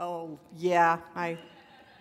Oh, 0.00 0.38
yeah, 0.56 0.98
I, 1.16 1.38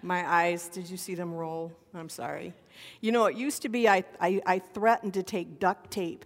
my 0.03 0.29
eyes, 0.29 0.67
did 0.67 0.87
you 0.87 0.97
see 0.97 1.15
them 1.15 1.33
roll? 1.33 1.71
I'm 1.95 2.09
sorry. 2.09 2.53
You 3.01 3.11
know, 3.11 3.25
it 3.25 3.35
used 3.35 3.63
to 3.63 3.69
be 3.69 3.89
I, 3.89 4.03
I, 4.21 4.39
I 4.45 4.59
threatened 4.59 5.15
to 5.15 5.23
take 5.23 5.59
duct 5.59 5.89
tape 5.89 6.23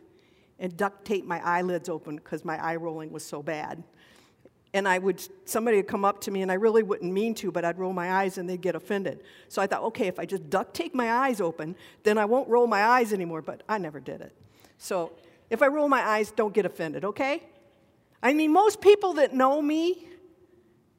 and 0.59 0.75
duct 0.75 1.05
tape 1.05 1.25
my 1.25 1.39
eyelids 1.45 1.87
open 1.87 2.17
because 2.17 2.43
my 2.43 2.61
eye 2.61 2.75
rolling 2.75 3.11
was 3.11 3.23
so 3.23 3.41
bad. 3.41 3.83
And 4.73 4.85
I 4.85 4.99
would, 4.99 5.25
somebody 5.45 5.77
would 5.77 5.87
come 5.87 6.03
up 6.03 6.21
to 6.21 6.31
me, 6.31 6.41
and 6.41 6.51
I 6.51 6.55
really 6.55 6.83
wouldn't 6.83 7.11
mean 7.11 7.35
to, 7.35 7.51
but 7.51 7.63
I'd 7.63 7.77
roll 7.77 7.93
my 7.93 8.11
eyes 8.11 8.37
and 8.37 8.49
they'd 8.49 8.61
get 8.61 8.75
offended. 8.75 9.21
So 9.47 9.61
I 9.61 9.67
thought, 9.67 9.83
okay, 9.83 10.07
if 10.07 10.19
I 10.19 10.25
just 10.25 10.49
duct 10.49 10.73
tape 10.73 10.93
my 10.93 11.11
eyes 11.11 11.39
open, 11.39 11.75
then 12.03 12.17
I 12.17 12.25
won't 12.25 12.49
roll 12.49 12.67
my 12.67 12.83
eyes 12.83 13.13
anymore, 13.13 13.41
but 13.41 13.63
I 13.69 13.77
never 13.77 14.01
did 14.01 14.19
it. 14.19 14.33
So 14.77 15.13
if 15.49 15.61
I 15.61 15.67
roll 15.67 15.87
my 15.87 16.01
eyes, 16.01 16.31
don't 16.31 16.53
get 16.53 16.65
offended, 16.65 17.05
okay? 17.05 17.43
I 18.21 18.33
mean, 18.33 18.51
most 18.51 18.81
people 18.81 19.13
that 19.13 19.33
know 19.33 19.61
me 19.61 20.07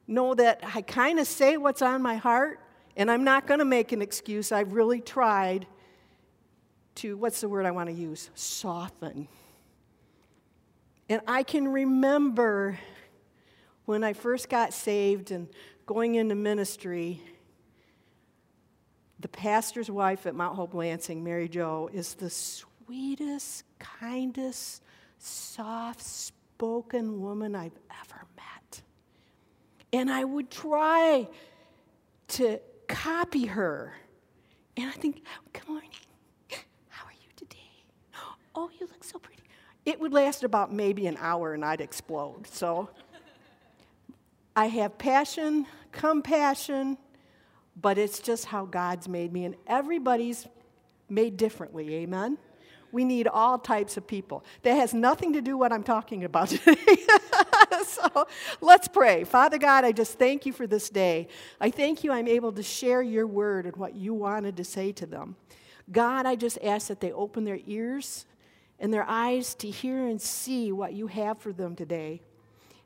know 0.07 0.33
that 0.33 0.61
I 0.63 0.81
kind 0.81 1.19
of 1.19 1.27
say 1.27 1.57
what's 1.57 1.81
on 1.81 2.01
my 2.01 2.15
heart, 2.15 2.59
and 2.95 3.09
I'm 3.09 3.23
not 3.23 3.47
going 3.47 3.59
to 3.59 3.65
make 3.65 3.91
an 3.91 4.01
excuse. 4.01 4.51
I've 4.51 4.73
really 4.73 5.01
tried 5.01 5.65
to, 6.95 7.17
what's 7.17 7.41
the 7.41 7.49
word 7.49 7.65
I 7.65 7.71
want 7.71 7.89
to 7.89 7.95
use? 7.95 8.29
Soften. 8.35 9.27
And 11.09 11.21
I 11.27 11.43
can 11.43 11.67
remember 11.67 12.79
when 13.85 14.03
I 14.03 14.13
first 14.13 14.49
got 14.49 14.73
saved 14.73 15.31
and 15.31 15.47
going 15.85 16.15
into 16.15 16.35
ministry, 16.35 17.21
the 19.19 19.27
pastor's 19.27 19.89
wife 19.89 20.25
at 20.25 20.35
Mount 20.35 20.55
Hope 20.55 20.73
Lansing, 20.73 21.23
Mary 21.23 21.47
Jo, 21.49 21.89
is 21.93 22.13
the 22.13 22.29
sweetest, 22.29 23.63
kindest, 23.79 24.81
soft 25.17 26.01
spoken 26.01 27.21
woman 27.21 27.55
I've 27.55 27.77
ever 28.01 28.25
met. 28.32 28.32
And 29.93 30.11
I 30.11 30.23
would 30.23 30.49
try 30.49 31.27
to 32.29 32.59
copy 32.87 33.45
her. 33.45 33.93
And 34.75 34.87
I 34.89 34.91
think, 34.91 35.21
good 35.53 35.67
morning. 35.69 35.91
How 36.89 37.05
are 37.05 37.13
you 37.13 37.29
today? 37.35 37.59
Oh, 38.55 38.71
you 38.79 38.87
look 38.87 39.03
so 39.03 39.19
pretty. 39.19 39.43
It 39.85 39.99
would 39.99 40.11
last 40.11 40.43
about 40.43 40.73
maybe 40.73 41.05
an 41.05 41.17
hour 41.19 41.53
and 41.53 41.63
I'd 41.63 41.79
explode. 41.79 42.47
So 42.47 42.89
I 44.55 44.65
have 44.65 44.97
passion, 44.97 45.67
compassion, 45.91 46.97
but 47.79 47.99
it's 47.99 48.19
just 48.19 48.45
how 48.45 48.65
God's 48.65 49.07
made 49.07 49.31
me. 49.31 49.45
And 49.45 49.55
everybody's 49.67 50.47
made 51.07 51.37
differently. 51.37 51.93
Amen? 51.95 52.39
We 52.91 53.03
need 53.03 53.27
all 53.27 53.59
types 53.59 53.97
of 53.97 54.07
people. 54.07 54.43
That 54.63 54.75
has 54.75 54.93
nothing 54.93 55.33
to 55.33 55.41
do 55.41 55.57
what 55.57 55.71
I'm 55.71 55.83
talking 55.83 56.23
about 56.23 56.49
today. 56.49 56.75
so 57.85 58.27
let's 58.61 58.87
pray. 58.87 59.23
Father 59.23 59.57
God, 59.57 59.85
I 59.85 59.91
just 59.91 60.17
thank 60.19 60.45
you 60.45 60.53
for 60.53 60.67
this 60.67 60.89
day. 60.89 61.27
I 61.59 61.69
thank 61.69 62.03
you 62.03 62.11
I'm 62.11 62.27
able 62.27 62.51
to 62.53 62.63
share 62.63 63.01
your 63.01 63.27
word 63.27 63.65
and 63.65 63.75
what 63.75 63.95
you 63.95 64.13
wanted 64.13 64.57
to 64.57 64.63
say 64.63 64.91
to 64.93 65.05
them. 65.05 65.35
God, 65.91 66.25
I 66.25 66.35
just 66.35 66.57
ask 66.63 66.87
that 66.87 66.99
they 66.99 67.11
open 67.11 67.43
their 67.43 67.59
ears 67.65 68.25
and 68.79 68.93
their 68.93 69.05
eyes 69.07 69.55
to 69.55 69.69
hear 69.69 70.07
and 70.07 70.21
see 70.21 70.71
what 70.71 70.93
you 70.93 71.07
have 71.07 71.39
for 71.39 71.53
them 71.53 71.75
today. 71.75 72.21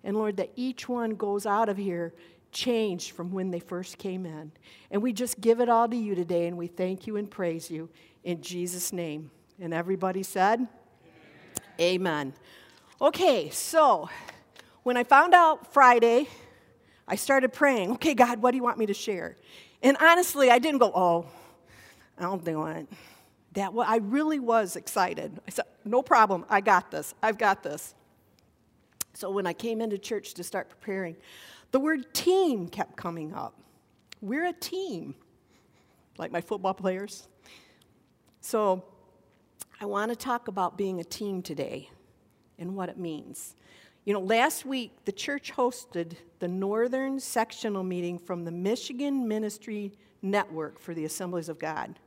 And 0.04 0.16
Lord, 0.16 0.38
that 0.38 0.52
each 0.56 0.88
one 0.88 1.12
goes 1.12 1.46
out 1.46 1.70
of 1.70 1.78
here 1.78 2.14
changed 2.52 3.12
from 3.12 3.32
when 3.32 3.52
they 3.52 3.60
first 3.60 3.98
came 3.98 4.26
in. 4.26 4.52
And 4.90 5.02
we 5.02 5.14
just 5.14 5.42
give 5.42 5.60
it 5.60 5.70
all 5.70 5.88
to 5.88 5.96
you 5.96 6.16
today, 6.16 6.48
and 6.48 6.58
we 6.58 6.68
thank 6.68 7.08
you 7.08 7.18
and 7.18 7.30
praise 7.30 7.70
you 7.70 7.90
in 8.24 8.42
Jesus' 8.42 8.94
name. 8.94 9.32
And 9.60 9.74
everybody 9.74 10.24
said, 10.24 10.68
Amen. 11.80 12.32
Amen. 12.32 12.34
Okay, 13.02 13.50
so 13.50 14.10
when 14.88 14.96
I 14.96 15.04
found 15.04 15.34
out 15.34 15.74
Friday, 15.74 16.30
I 17.10 17.18
started 17.18 17.52
praying, 17.52 17.92
okay, 17.96 18.14
God, 18.14 18.42
what 18.42 18.52
do 18.52 18.58
you 18.58 18.64
want 18.64 18.78
me 18.78 18.86
to 18.86 18.94
share? 18.94 19.36
And 19.84 19.98
honestly, 20.00 20.50
I 20.50 20.60
didn't 20.60 20.80
go, 20.80 20.94
oh, 20.96 21.26
I 22.18 22.22
don't 22.22 22.42
think 22.42 22.56
I 22.56 22.60
want 22.62 22.90
that. 23.52 23.74
Well, 23.74 23.86
I 23.86 23.98
really 23.98 24.40
was 24.40 24.78
excited. 24.78 25.42
I 25.46 25.52
said, 25.52 25.66
no 25.84 26.02
problem, 26.02 26.46
I 26.50 26.62
got 26.62 26.90
this, 26.90 27.14
I've 27.22 27.38
got 27.38 27.64
this. 27.64 27.96
So 29.14 29.30
when 29.30 29.46
I 29.46 29.52
came 29.52 29.82
into 29.82 29.98
church 29.98 30.34
to 30.36 30.44
start 30.46 30.70
preparing, 30.70 31.18
the 31.72 31.82
word 31.82 32.14
team 32.14 32.70
kept 32.70 32.96
coming 32.96 33.34
up. 33.34 33.60
We're 34.22 34.46
a 34.46 34.54
team, 34.54 35.16
like 36.18 36.32
my 36.32 36.40
football 36.40 36.74
players. 36.74 37.28
So 38.40 38.86
I 39.82 39.86
want 39.86 40.12
to 40.12 40.16
talk 40.16 40.48
about 40.48 40.78
being 40.78 41.02
a 41.02 41.04
team 41.04 41.42
today 41.42 41.90
and 42.58 42.74
what 42.74 42.88
it 42.88 42.98
means. 42.98 43.54
You 44.08 44.14
know, 44.14 44.22
last 44.22 44.66
week 44.66 45.04
the 45.04 45.12
church 45.12 45.52
hosted 45.52 46.16
the 46.40 46.48
Northern 46.48 47.20
Sectional 47.20 47.84
Meeting 47.84 48.18
from 48.18 48.46
the 48.46 48.52
Michigan 48.52 49.28
Ministry 49.28 49.92
Network 50.22 50.80
for 50.80 50.94
the 50.94 51.04
Assemblies 51.04 51.50
of 51.50 51.60
God. 51.60 52.00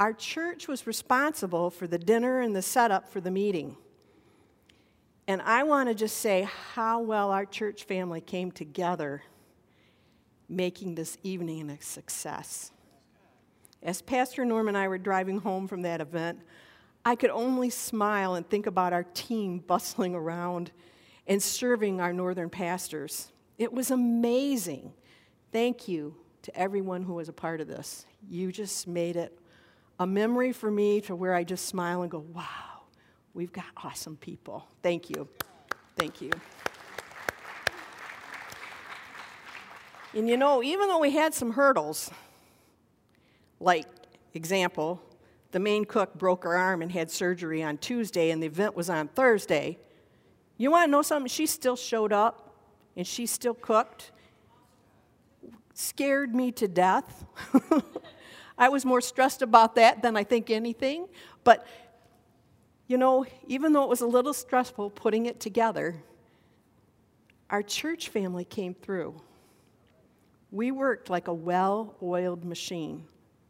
Our 0.00 0.12
church 0.12 0.66
was 0.66 0.84
responsible 0.84 1.70
for 1.70 1.86
the 1.86 1.96
dinner 1.96 2.40
and 2.40 2.56
the 2.56 2.60
setup 2.60 3.08
for 3.08 3.20
the 3.20 3.30
meeting. 3.30 3.76
And 5.28 5.40
I 5.42 5.62
want 5.62 5.90
to 5.90 5.94
just 5.94 6.16
say 6.16 6.48
how 6.72 6.98
well 6.98 7.30
our 7.30 7.46
church 7.46 7.84
family 7.84 8.20
came 8.20 8.50
together 8.50 9.22
making 10.48 10.96
this 10.96 11.18
evening 11.22 11.70
a 11.70 11.80
success. 11.80 12.72
As 13.80 14.02
Pastor 14.02 14.44
Norm 14.44 14.66
and 14.66 14.76
I 14.76 14.88
were 14.88 14.98
driving 14.98 15.38
home 15.38 15.68
from 15.68 15.82
that 15.82 16.00
event, 16.00 16.40
I 17.04 17.16
could 17.16 17.30
only 17.30 17.70
smile 17.70 18.34
and 18.34 18.48
think 18.48 18.66
about 18.66 18.92
our 18.92 19.04
team 19.04 19.58
bustling 19.58 20.14
around 20.14 20.70
and 21.26 21.42
serving 21.42 22.00
our 22.00 22.12
northern 22.12 22.50
pastors. 22.50 23.30
It 23.58 23.72
was 23.72 23.90
amazing. 23.90 24.92
Thank 25.52 25.86
you 25.86 26.16
to 26.42 26.56
everyone 26.56 27.02
who 27.02 27.14
was 27.14 27.28
a 27.28 27.32
part 27.32 27.60
of 27.60 27.68
this. 27.68 28.06
You 28.28 28.52
just 28.52 28.88
made 28.88 29.16
it 29.16 29.38
a 29.98 30.06
memory 30.06 30.52
for 30.52 30.70
me 30.70 31.00
to 31.02 31.14
where 31.14 31.34
I 31.34 31.44
just 31.44 31.66
smile 31.66 32.02
and 32.02 32.10
go, 32.10 32.18
wow. 32.18 32.74
We've 33.34 33.52
got 33.52 33.66
awesome 33.76 34.16
people. 34.16 34.66
Thank 34.82 35.10
you. 35.10 35.28
Thank 35.96 36.20
you. 36.22 36.30
And 40.12 40.28
you 40.28 40.36
know, 40.36 40.62
even 40.62 40.86
though 40.86 41.00
we 41.00 41.10
had 41.10 41.34
some 41.34 41.50
hurdles, 41.50 42.10
like, 43.58 43.86
example, 44.32 45.02
the 45.54 45.60
main 45.60 45.84
cook 45.84 46.14
broke 46.14 46.42
her 46.42 46.56
arm 46.56 46.82
and 46.82 46.90
had 46.90 47.12
surgery 47.12 47.62
on 47.62 47.78
Tuesday, 47.78 48.32
and 48.32 48.42
the 48.42 48.46
event 48.48 48.74
was 48.74 48.90
on 48.90 49.06
Thursday. 49.06 49.78
You 50.56 50.72
want 50.72 50.88
to 50.88 50.90
know 50.90 51.02
something? 51.02 51.28
She 51.28 51.46
still 51.46 51.76
showed 51.76 52.12
up 52.12 52.56
and 52.96 53.06
she 53.06 53.24
still 53.24 53.54
cooked. 53.54 54.10
Scared 55.72 56.34
me 56.34 56.50
to 56.50 56.66
death. 56.66 57.24
I 58.58 58.68
was 58.68 58.84
more 58.84 59.00
stressed 59.00 59.42
about 59.42 59.76
that 59.76 60.02
than 60.02 60.16
I 60.16 60.24
think 60.24 60.50
anything. 60.50 61.06
But 61.44 61.64
you 62.88 62.98
know, 62.98 63.24
even 63.46 63.72
though 63.72 63.84
it 63.84 63.88
was 63.88 64.00
a 64.00 64.08
little 64.08 64.34
stressful 64.34 64.90
putting 64.90 65.26
it 65.26 65.38
together, 65.38 66.02
our 67.48 67.62
church 67.62 68.08
family 68.08 68.44
came 68.44 68.74
through. 68.74 69.22
We 70.50 70.72
worked 70.72 71.10
like 71.10 71.28
a 71.28 71.34
well 71.34 71.94
oiled 72.02 72.44
machine, 72.44 73.04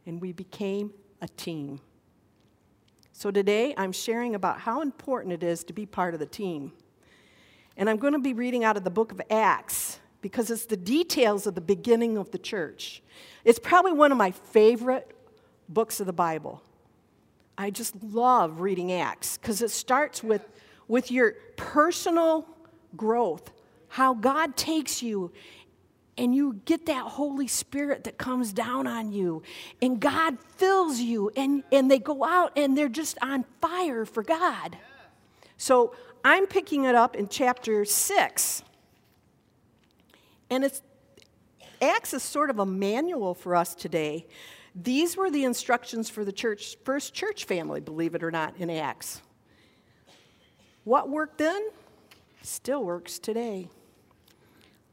and 0.05 0.21
we 0.21 0.33
became 0.33 0.93
a 1.19 1.27
team. 1.27 1.81
So 3.17 3.31
today 3.31 3.73
I'm 3.77 3.93
sharing 3.93 4.35
about 4.35 4.59
how 4.59 4.81
important 4.81 5.31
it 5.31 5.41
is 5.41 5.63
to 5.63 5.73
be 5.73 5.85
part 5.85 6.13
of 6.13 6.19
the 6.19 6.25
team. 6.25 6.73
And 7.77 7.89
I'm 7.89 7.95
going 7.95 8.11
to 8.11 8.19
be 8.19 8.33
reading 8.33 8.65
out 8.65 8.75
of 8.75 8.83
the 8.83 8.89
book 8.89 9.13
of 9.13 9.21
Acts 9.29 9.99
because 10.21 10.51
it's 10.51 10.65
the 10.65 10.75
details 10.75 11.47
of 11.47 11.55
the 11.55 11.61
beginning 11.61 12.17
of 12.17 12.31
the 12.31 12.37
church. 12.37 13.01
It's 13.45 13.57
probably 13.57 13.93
one 13.93 14.11
of 14.11 14.17
my 14.17 14.31
favorite 14.31 15.15
books 15.69 16.01
of 16.01 16.07
the 16.07 16.13
Bible. 16.13 16.61
I 17.57 17.69
just 17.69 17.95
love 18.03 18.59
reading 18.59 18.91
Acts 18.91 19.37
because 19.37 19.61
it 19.61 19.71
starts 19.71 20.21
with, 20.21 20.45
with 20.89 21.09
your 21.09 21.35
personal 21.55 22.45
growth, 22.97 23.49
how 23.87 24.13
God 24.13 24.57
takes 24.57 25.01
you 25.01 25.31
and 26.17 26.33
you 26.33 26.61
get 26.65 26.85
that 26.85 27.05
Holy 27.05 27.47
Spirit 27.47 28.05
that 28.05 28.17
comes 28.17 28.53
down 28.53 28.87
on 28.87 29.11
you, 29.11 29.43
and 29.81 29.99
God 29.99 30.37
fills 30.57 30.99
you, 30.99 31.31
and, 31.35 31.63
and 31.71 31.89
they 31.89 31.99
go 31.99 32.23
out 32.23 32.53
and 32.55 32.77
they're 32.77 32.89
just 32.89 33.17
on 33.21 33.45
fire 33.61 34.05
for 34.05 34.23
God. 34.23 34.77
So 35.57 35.93
I'm 36.23 36.47
picking 36.47 36.85
it 36.85 36.95
up 36.95 37.15
in 37.15 37.27
chapter 37.27 37.85
6. 37.85 38.63
And 40.49 40.63
it's 40.63 40.81
Acts 41.81 42.13
is 42.13 42.23
sort 42.23 42.49
of 42.49 42.59
a 42.59 42.65
manual 42.65 43.33
for 43.33 43.55
us 43.55 43.75
today 43.75 44.25
these 44.75 45.15
were 45.15 45.31
the 45.31 45.45
instructions 45.45 46.09
for 46.09 46.25
the 46.25 46.33
church, 46.33 46.75
first 46.83 47.13
church 47.13 47.45
family, 47.45 47.79
believe 47.79 48.13
it 48.13 48.23
or 48.23 48.31
not, 48.31 48.55
in 48.57 48.69
Acts. 48.69 49.21
What 50.83 51.09
worked 51.09 51.37
then 51.37 51.69
still 52.41 52.83
works 52.83 53.17
today. 53.17 53.69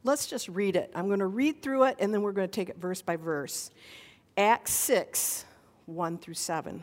Let's 0.05 0.27
just 0.27 0.49
read 0.49 0.77
it. 0.77 0.91
I'm 0.95 1.07
going 1.07 1.21
to 1.21 1.27
read 1.27 1.63
through 1.63 1.85
it 1.85 1.97
and 2.01 2.13
then 2.13 2.23
we're 2.23 2.33
going 2.33 2.49
to 2.49 2.53
take 2.53 2.69
it 2.69 2.77
verse 2.79 3.03
by 3.03 3.17
verse. 3.17 3.71
Acts 4.37 4.73
6, 4.73 5.45
1 5.87 6.19
through 6.19 6.35
7. 6.35 6.83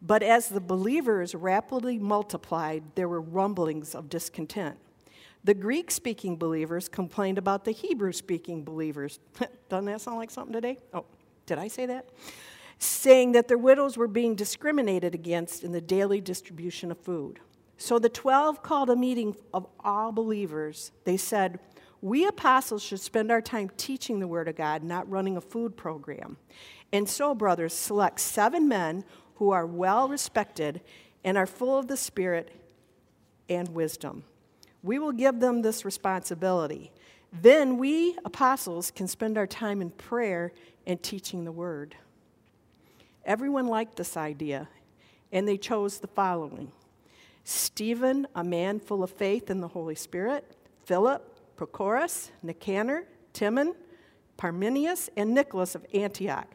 But 0.00 0.22
as 0.22 0.48
the 0.48 0.60
believers 0.60 1.34
rapidly 1.34 1.98
multiplied, 1.98 2.82
there 2.94 3.08
were 3.08 3.20
rumblings 3.20 3.94
of 3.94 4.08
discontent. 4.08 4.76
The 5.44 5.54
Greek 5.54 5.90
speaking 5.90 6.36
believers 6.36 6.88
complained 6.88 7.36
about 7.36 7.64
the 7.64 7.72
Hebrew 7.72 8.12
speaking 8.12 8.64
believers. 8.64 9.18
Doesn't 9.68 9.84
that 9.86 10.00
sound 10.00 10.16
like 10.16 10.30
something 10.30 10.52
today? 10.52 10.78
Oh, 10.92 11.04
did 11.46 11.58
I 11.58 11.68
say 11.68 11.86
that? 11.86 12.08
Saying 12.78 13.32
that 13.32 13.48
their 13.48 13.58
widows 13.58 13.96
were 13.96 14.08
being 14.08 14.34
discriminated 14.34 15.14
against 15.14 15.62
in 15.62 15.72
the 15.72 15.80
daily 15.80 16.20
distribution 16.20 16.90
of 16.90 16.98
food. 16.98 17.40
So 17.76 17.98
the 17.98 18.08
12 18.08 18.62
called 18.62 18.88
a 18.88 18.96
meeting 18.96 19.36
of 19.52 19.66
all 19.80 20.12
believers. 20.12 20.92
They 21.04 21.16
said, 21.16 21.58
We 22.04 22.26
apostles 22.26 22.82
should 22.82 23.00
spend 23.00 23.30
our 23.30 23.40
time 23.40 23.70
teaching 23.78 24.20
the 24.20 24.28
Word 24.28 24.46
of 24.46 24.56
God, 24.56 24.84
not 24.84 25.08
running 25.08 25.38
a 25.38 25.40
food 25.40 25.74
program. 25.74 26.36
And 26.92 27.08
so, 27.08 27.34
brothers, 27.34 27.72
select 27.72 28.20
seven 28.20 28.68
men 28.68 29.06
who 29.36 29.52
are 29.52 29.64
well 29.64 30.06
respected 30.06 30.82
and 31.24 31.38
are 31.38 31.46
full 31.46 31.78
of 31.78 31.88
the 31.88 31.96
Spirit 31.96 32.50
and 33.48 33.70
wisdom. 33.70 34.24
We 34.82 34.98
will 34.98 35.12
give 35.12 35.40
them 35.40 35.62
this 35.62 35.86
responsibility. 35.86 36.92
Then 37.32 37.78
we, 37.78 38.18
apostles, 38.22 38.90
can 38.90 39.08
spend 39.08 39.38
our 39.38 39.46
time 39.46 39.80
in 39.80 39.88
prayer 39.88 40.52
and 40.86 41.02
teaching 41.02 41.46
the 41.46 41.52
Word. 41.52 41.96
Everyone 43.24 43.66
liked 43.66 43.96
this 43.96 44.14
idea, 44.14 44.68
and 45.32 45.48
they 45.48 45.56
chose 45.56 46.00
the 46.00 46.08
following 46.08 46.70
Stephen, 47.44 48.26
a 48.34 48.44
man 48.44 48.78
full 48.78 49.02
of 49.02 49.10
faith 49.10 49.48
in 49.48 49.62
the 49.62 49.68
Holy 49.68 49.94
Spirit, 49.94 50.54
Philip, 50.84 51.33
Prochorus, 51.56 52.30
Nicanor, 52.42 53.04
Timon, 53.32 53.74
Parmenius, 54.36 55.10
and 55.16 55.34
Nicholas 55.34 55.74
of 55.74 55.86
Antioch. 55.94 56.48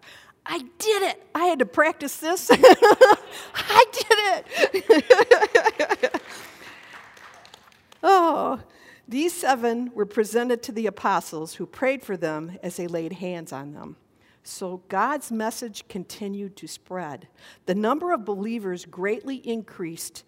I 0.46 0.60
did 0.60 1.04
it. 1.04 1.28
I 1.36 1.46
had 1.46 1.60
to 1.60 1.66
practice 1.66 2.18
this. 2.18 2.50
I 3.54 3.86
did 3.92 4.46
it. 4.74 6.22
oh, 8.04 8.60
these 9.07 9.34
seven 9.34 9.92
were 9.94 10.06
presented 10.06 10.63
to 10.63 10.72
the 10.72 10.88
apostles 10.88 11.56
who 11.56 11.66
prayed 11.66 12.04
for 12.04 12.18
them 12.18 12.57
as 12.63 12.78
they 12.78 12.88
laid 12.88 13.13
hands 13.13 13.52
on 13.54 13.74
them. 13.74 13.95
So 14.44 14.81
God's 14.88 15.31
message 15.31 15.88
continued 15.88 16.56
to 16.57 16.68
spread. 16.68 17.28
The 17.66 17.75
number 17.75 18.12
of 18.12 18.25
believers 18.25 18.86
greatly 18.86 19.36
increased 19.36 20.24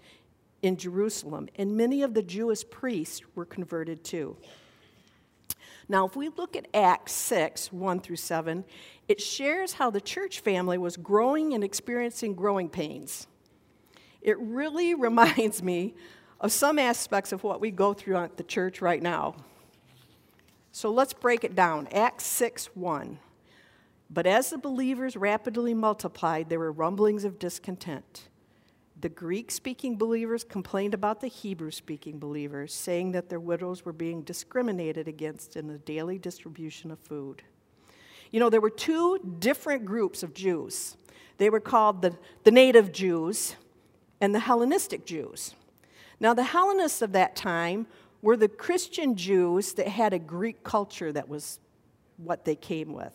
in 0.61 0.77
Jerusalem, 0.77 1.49
and 1.55 1.75
many 1.75 2.03
of 2.03 2.13
the 2.13 2.21
Jewish 2.21 2.67
priests 2.69 3.21
were 3.35 3.45
converted 3.45 4.03
too. 4.03 4.37
Now, 5.89 6.05
if 6.05 6.15
we 6.15 6.29
look 6.29 6.55
at 6.55 6.67
Acts 6.73 7.11
6 7.13 7.73
1 7.73 7.99
through 7.99 8.15
7, 8.15 8.63
it 9.07 9.19
shares 9.19 9.73
how 9.73 9.89
the 9.89 9.99
church 9.99 10.39
family 10.39 10.77
was 10.77 10.95
growing 10.95 11.53
and 11.53 11.63
experiencing 11.63 12.35
growing 12.35 12.69
pains. 12.69 13.27
It 14.21 14.37
really 14.39 14.93
reminds 14.95 15.61
me 15.61 15.95
of 16.39 16.51
some 16.51 16.79
aspects 16.79 17.31
of 17.31 17.43
what 17.43 17.61
we 17.61 17.71
go 17.71 17.93
through 17.93 18.17
at 18.17 18.37
the 18.37 18.43
church 18.43 18.81
right 18.81 19.01
now. 19.01 19.35
So 20.71 20.89
let's 20.91 21.13
break 21.13 21.43
it 21.43 21.55
down. 21.55 21.87
Acts 21.91 22.25
6 22.25 22.67
1. 22.75 23.19
But 24.09 24.27
as 24.27 24.49
the 24.49 24.57
believers 24.57 25.15
rapidly 25.15 25.73
multiplied, 25.73 26.49
there 26.49 26.59
were 26.59 26.71
rumblings 26.71 27.23
of 27.23 27.39
discontent. 27.39 28.27
The 29.01 29.09
Greek 29.09 29.49
speaking 29.49 29.97
believers 29.97 30.43
complained 30.43 30.93
about 30.93 31.21
the 31.21 31.27
Hebrew 31.27 31.71
speaking 31.71 32.19
believers, 32.19 32.71
saying 32.71 33.13
that 33.13 33.29
their 33.29 33.39
widows 33.39 33.83
were 33.83 33.93
being 33.93 34.21
discriminated 34.21 35.07
against 35.07 35.55
in 35.55 35.67
the 35.67 35.79
daily 35.79 36.19
distribution 36.19 36.91
of 36.91 36.99
food. 36.99 37.41
You 38.29 38.39
know, 38.39 38.51
there 38.51 38.61
were 38.61 38.69
two 38.69 39.17
different 39.39 39.85
groups 39.85 40.21
of 40.21 40.35
Jews. 40.35 40.97
They 41.39 41.49
were 41.49 41.59
called 41.59 42.03
the, 42.03 42.15
the 42.43 42.51
native 42.51 42.91
Jews 42.91 43.55
and 44.21 44.35
the 44.35 44.39
Hellenistic 44.39 45.05
Jews. 45.05 45.55
Now, 46.19 46.35
the 46.35 46.43
Hellenists 46.43 47.01
of 47.01 47.11
that 47.13 47.35
time 47.35 47.87
were 48.21 48.37
the 48.37 48.47
Christian 48.47 49.15
Jews 49.15 49.73
that 49.73 49.87
had 49.87 50.13
a 50.13 50.19
Greek 50.19 50.63
culture 50.63 51.11
that 51.11 51.27
was 51.27 51.59
what 52.17 52.45
they 52.45 52.55
came 52.55 52.93
with. 52.93 53.13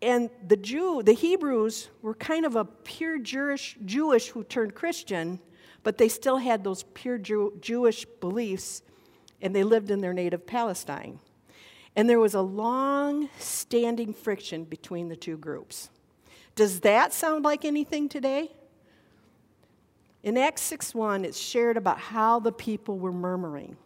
And 0.00 0.30
the 0.46 0.56
Jew, 0.56 1.02
the 1.02 1.12
Hebrews 1.12 1.88
were 2.02 2.14
kind 2.14 2.46
of 2.46 2.56
a 2.56 2.64
pure 2.64 3.18
Jewish, 3.18 3.76
Jewish 3.84 4.28
who 4.28 4.44
turned 4.44 4.74
Christian, 4.74 5.40
but 5.82 5.98
they 5.98 6.08
still 6.08 6.36
had 6.36 6.62
those 6.62 6.84
pure 6.94 7.18
Jew, 7.18 7.54
Jewish 7.60 8.04
beliefs, 8.20 8.82
and 9.42 9.54
they 9.54 9.64
lived 9.64 9.90
in 9.90 10.00
their 10.00 10.12
native 10.12 10.46
Palestine. 10.46 11.18
And 11.96 12.08
there 12.08 12.20
was 12.20 12.34
a 12.34 12.40
long 12.40 13.28
standing 13.38 14.12
friction 14.12 14.64
between 14.64 15.08
the 15.08 15.16
two 15.16 15.36
groups. 15.36 15.90
Does 16.54 16.80
that 16.80 17.12
sound 17.12 17.44
like 17.44 17.64
anything 17.64 18.08
today? 18.08 18.52
In 20.22 20.36
Acts 20.36 20.62
6 20.62 20.94
1, 20.94 21.24
it's 21.24 21.38
shared 21.38 21.76
about 21.76 21.98
how 21.98 22.38
the 22.38 22.52
people 22.52 22.98
were 22.98 23.12
murmuring. 23.12 23.76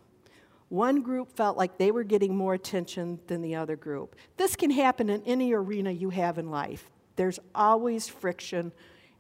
One 0.73 1.03
group 1.03 1.37
felt 1.37 1.59
like 1.59 1.77
they 1.77 1.91
were 1.91 2.03
getting 2.03 2.35
more 2.35 2.55
attention 2.55 3.21
than 3.27 3.43
the 3.43 3.57
other 3.57 3.77
group. 3.77 4.17
This 4.39 4.57
can 4.57 4.71
happen 4.71 5.11
in 5.11 5.23
any 5.25 5.53
arena 5.53 5.91
you 5.91 6.09
have 6.09 6.39
in 6.39 6.51
life. 6.51 6.89
There's 7.17 7.39
always 7.55 8.09
friction, 8.09 8.73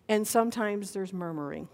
and 0.08 0.26
sometimes 0.26 0.92
there's 0.92 1.12
murmuring. 1.12 1.68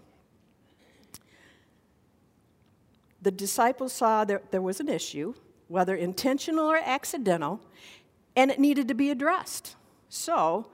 The 3.21 3.31
disciples 3.31 3.93
saw 3.93 4.25
that 4.25 4.51
there 4.51 4.61
was 4.61 4.81
an 4.81 4.89
issue, 4.89 5.33
whether 5.69 5.95
intentional 5.95 6.69
or 6.69 6.75
accidental, 6.75 7.61
and 8.35 8.51
it 8.51 8.59
needed 8.59 8.89
to 8.89 8.93
be 8.93 9.09
addressed. 9.11 9.77
So, 10.09 10.67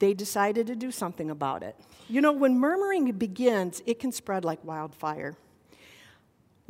they 0.00 0.14
decided 0.14 0.66
to 0.66 0.74
do 0.74 0.90
something 0.90 1.30
about 1.30 1.62
it. 1.62 1.76
You 2.08 2.22
know, 2.22 2.32
when 2.32 2.58
murmuring 2.58 3.08
begins, 3.12 3.84
it 3.86 4.00
can 4.00 4.10
spread 4.10 4.44
like 4.44 4.64
wildfire 4.64 5.36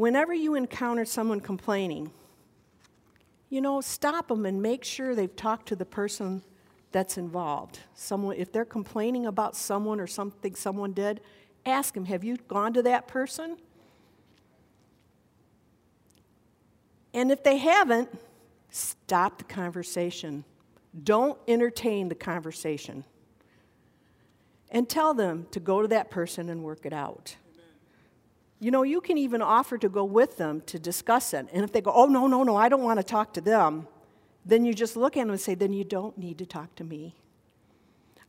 whenever 0.00 0.32
you 0.32 0.54
encounter 0.54 1.04
someone 1.04 1.40
complaining, 1.40 2.10
you 3.50 3.60
know, 3.60 3.82
stop 3.82 4.28
them 4.28 4.46
and 4.46 4.62
make 4.62 4.82
sure 4.82 5.14
they've 5.14 5.36
talked 5.36 5.68
to 5.68 5.76
the 5.76 5.84
person 5.84 6.42
that's 6.90 7.18
involved. 7.18 7.80
Someone, 7.94 8.34
if 8.36 8.50
they're 8.50 8.64
complaining 8.64 9.26
about 9.26 9.54
someone 9.54 10.00
or 10.00 10.06
something 10.06 10.54
someone 10.54 10.94
did, 10.94 11.20
ask 11.66 11.92
them, 11.92 12.06
have 12.06 12.24
you 12.24 12.38
gone 12.48 12.72
to 12.72 12.82
that 12.84 13.08
person? 13.08 13.58
And 17.12 17.30
if 17.30 17.44
they 17.44 17.58
haven't, 17.58 18.08
stop 18.70 19.36
the 19.36 19.44
conversation. 19.44 20.44
Don't 21.04 21.38
entertain 21.46 22.08
the 22.08 22.14
conversation. 22.14 23.04
And 24.70 24.88
tell 24.88 25.12
them 25.12 25.46
to 25.50 25.60
go 25.60 25.82
to 25.82 25.88
that 25.88 26.10
person 26.10 26.48
and 26.48 26.64
work 26.64 26.86
it 26.86 26.94
out. 26.94 27.36
You 28.60 28.70
know, 28.70 28.82
you 28.82 29.00
can 29.00 29.16
even 29.16 29.40
offer 29.40 29.78
to 29.78 29.88
go 29.88 30.04
with 30.04 30.36
them 30.36 30.60
to 30.66 30.78
discuss 30.78 31.32
it. 31.32 31.46
And 31.52 31.64
if 31.64 31.72
they 31.72 31.80
go, 31.80 31.92
oh, 31.92 32.06
no, 32.06 32.26
no, 32.26 32.42
no, 32.42 32.56
I 32.56 32.68
don't 32.68 32.82
want 32.82 32.98
to 32.98 33.02
talk 33.02 33.32
to 33.34 33.40
them, 33.40 33.88
then 34.44 34.64
you 34.64 34.74
just 34.74 34.96
look 34.96 35.16
at 35.16 35.20
them 35.20 35.30
and 35.30 35.40
say, 35.40 35.54
then 35.54 35.72
you 35.72 35.82
don't 35.82 36.16
need 36.18 36.38
to 36.38 36.46
talk 36.46 36.74
to 36.76 36.84
me. 36.84 37.14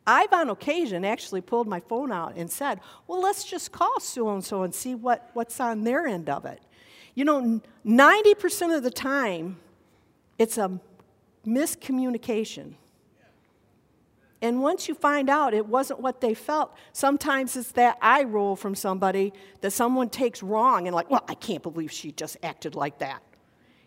I've 0.08 0.34
on 0.34 0.50
occasion 0.50 1.06
actually 1.06 1.42
pulled 1.42 1.68
my 1.68 1.80
phone 1.80 2.12
out 2.12 2.36
and 2.36 2.50
said, 2.50 2.80
well, 3.08 3.22
let's 3.22 3.44
just 3.44 3.72
call 3.72 4.00
so 4.00 4.30
and 4.34 4.44
so 4.44 4.64
and 4.64 4.74
see 4.74 4.96
what, 4.96 5.30
what's 5.34 5.60
on 5.60 5.84
their 5.84 6.08
end 6.08 6.30
of 6.30 6.46
it. 6.46 6.62
You 7.14 7.26
know, 7.26 7.62
90% 7.86 8.76
of 8.76 8.84
the 8.84 8.90
time, 8.90 9.58
it's 10.40 10.58
a 10.58 10.80
miscommunication. 11.46 12.76
And 14.42 14.62
once 14.62 14.88
you 14.88 14.96
find 14.96 15.30
out 15.30 15.54
it 15.54 15.68
wasn't 15.68 16.00
what 16.00 16.20
they 16.20 16.34
felt, 16.34 16.74
sometimes 16.94 17.56
it's 17.56 17.74
that 17.74 17.98
eye 18.02 18.24
roll 18.24 18.56
from 18.56 18.74
somebody 18.74 19.34
that 19.62 19.72
someone 19.72 20.10
takes 20.10 20.42
wrong 20.42 20.88
and, 20.88 20.96
like, 20.96 21.10
well, 21.12 21.24
I 21.28 21.36
can't 21.36 21.62
believe 21.62 21.92
she 21.92 22.12
just 22.12 22.38
acted 22.42 22.74
like 22.74 23.00
that. 23.00 23.22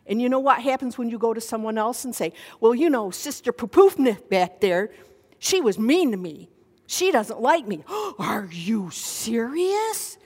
And 0.07 0.21
you 0.21 0.29
know 0.29 0.39
what 0.39 0.61
happens 0.61 0.97
when 0.97 1.09
you 1.09 1.19
go 1.19 1.35
to 1.35 1.41
someone 1.41 1.79
else 1.79 2.05
and 2.05 2.15
say, 2.15 2.33
well, 2.61 2.75
you 2.75 2.91
know, 2.91 3.11
Sister 3.11 3.53
Pupufna 3.53 4.29
back 4.29 4.61
there, 4.61 4.91
she 5.39 5.61
was 5.61 5.79
mean 5.79 6.11
to 6.13 6.17
me. 6.17 6.49
She 6.87 7.11
doesn't 7.11 7.41
like 7.41 7.67
me. 7.67 7.83
Are 8.19 8.49
you 8.53 8.91
serious? 8.91 10.19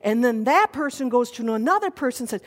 And 0.00 0.24
then 0.24 0.44
that 0.44 0.72
person 0.72 1.08
goes 1.08 1.30
to 1.32 1.54
another 1.54 1.90
person 1.90 2.24
and 2.24 2.30
says, 2.30 2.42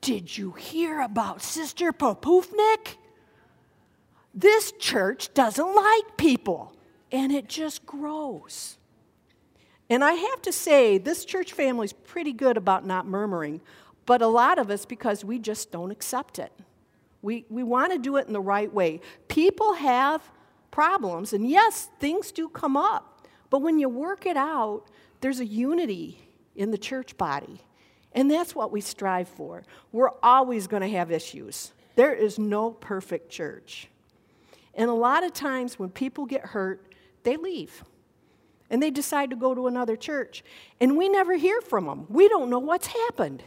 Did 0.00 0.36
you 0.36 0.52
hear 0.52 1.00
about 1.00 1.42
Sister 1.42 1.92
Popufnik? 1.92 2.96
This 4.34 4.72
church 4.72 5.32
doesn't 5.34 5.74
like 5.74 6.16
people, 6.16 6.74
and 7.10 7.32
it 7.32 7.48
just 7.48 7.84
grows. 7.86 8.78
And 9.90 10.04
I 10.04 10.12
have 10.12 10.42
to 10.42 10.52
say, 10.52 10.98
this 10.98 11.24
church 11.24 11.52
family 11.52 11.86
is 11.86 11.92
pretty 11.92 12.32
good 12.32 12.56
about 12.56 12.86
not 12.86 13.06
murmuring, 13.06 13.60
but 14.06 14.22
a 14.22 14.26
lot 14.26 14.58
of 14.58 14.70
us 14.70 14.84
because 14.84 15.24
we 15.24 15.38
just 15.38 15.72
don't 15.72 15.90
accept 15.90 16.38
it. 16.38 16.52
We, 17.22 17.46
we 17.48 17.62
want 17.62 17.92
to 17.92 17.98
do 17.98 18.16
it 18.16 18.26
in 18.26 18.32
the 18.32 18.40
right 18.40 18.72
way. 18.72 19.00
People 19.28 19.74
have 19.74 20.22
problems, 20.70 21.32
and 21.32 21.48
yes, 21.48 21.88
things 21.98 22.30
do 22.30 22.48
come 22.48 22.76
up, 22.76 23.26
but 23.50 23.60
when 23.60 23.78
you 23.78 23.88
work 23.88 24.26
it 24.26 24.36
out, 24.36 24.84
there's 25.20 25.40
a 25.40 25.46
unity 25.46 26.20
in 26.54 26.70
the 26.70 26.78
church 26.78 27.16
body. 27.16 27.60
And 28.12 28.30
that's 28.30 28.54
what 28.54 28.72
we 28.72 28.80
strive 28.80 29.28
for. 29.28 29.64
We're 29.92 30.10
always 30.22 30.66
going 30.66 30.82
to 30.82 30.88
have 30.90 31.10
issues. 31.10 31.72
There 31.94 32.14
is 32.14 32.38
no 32.38 32.70
perfect 32.70 33.30
church. 33.30 33.88
And 34.74 34.90
a 34.90 34.94
lot 34.94 35.24
of 35.24 35.32
times 35.32 35.78
when 35.78 35.90
people 35.90 36.26
get 36.26 36.46
hurt, 36.46 36.94
they 37.22 37.36
leave 37.36 37.84
and 38.70 38.82
they 38.82 38.90
decide 38.90 39.30
to 39.30 39.36
go 39.36 39.54
to 39.54 39.66
another 39.66 39.96
church. 39.96 40.44
And 40.80 40.96
we 40.96 41.08
never 41.08 41.36
hear 41.36 41.60
from 41.60 41.86
them. 41.86 42.06
We 42.08 42.28
don't 42.28 42.50
know 42.50 42.58
what's 42.58 42.88
happened. 42.88 43.42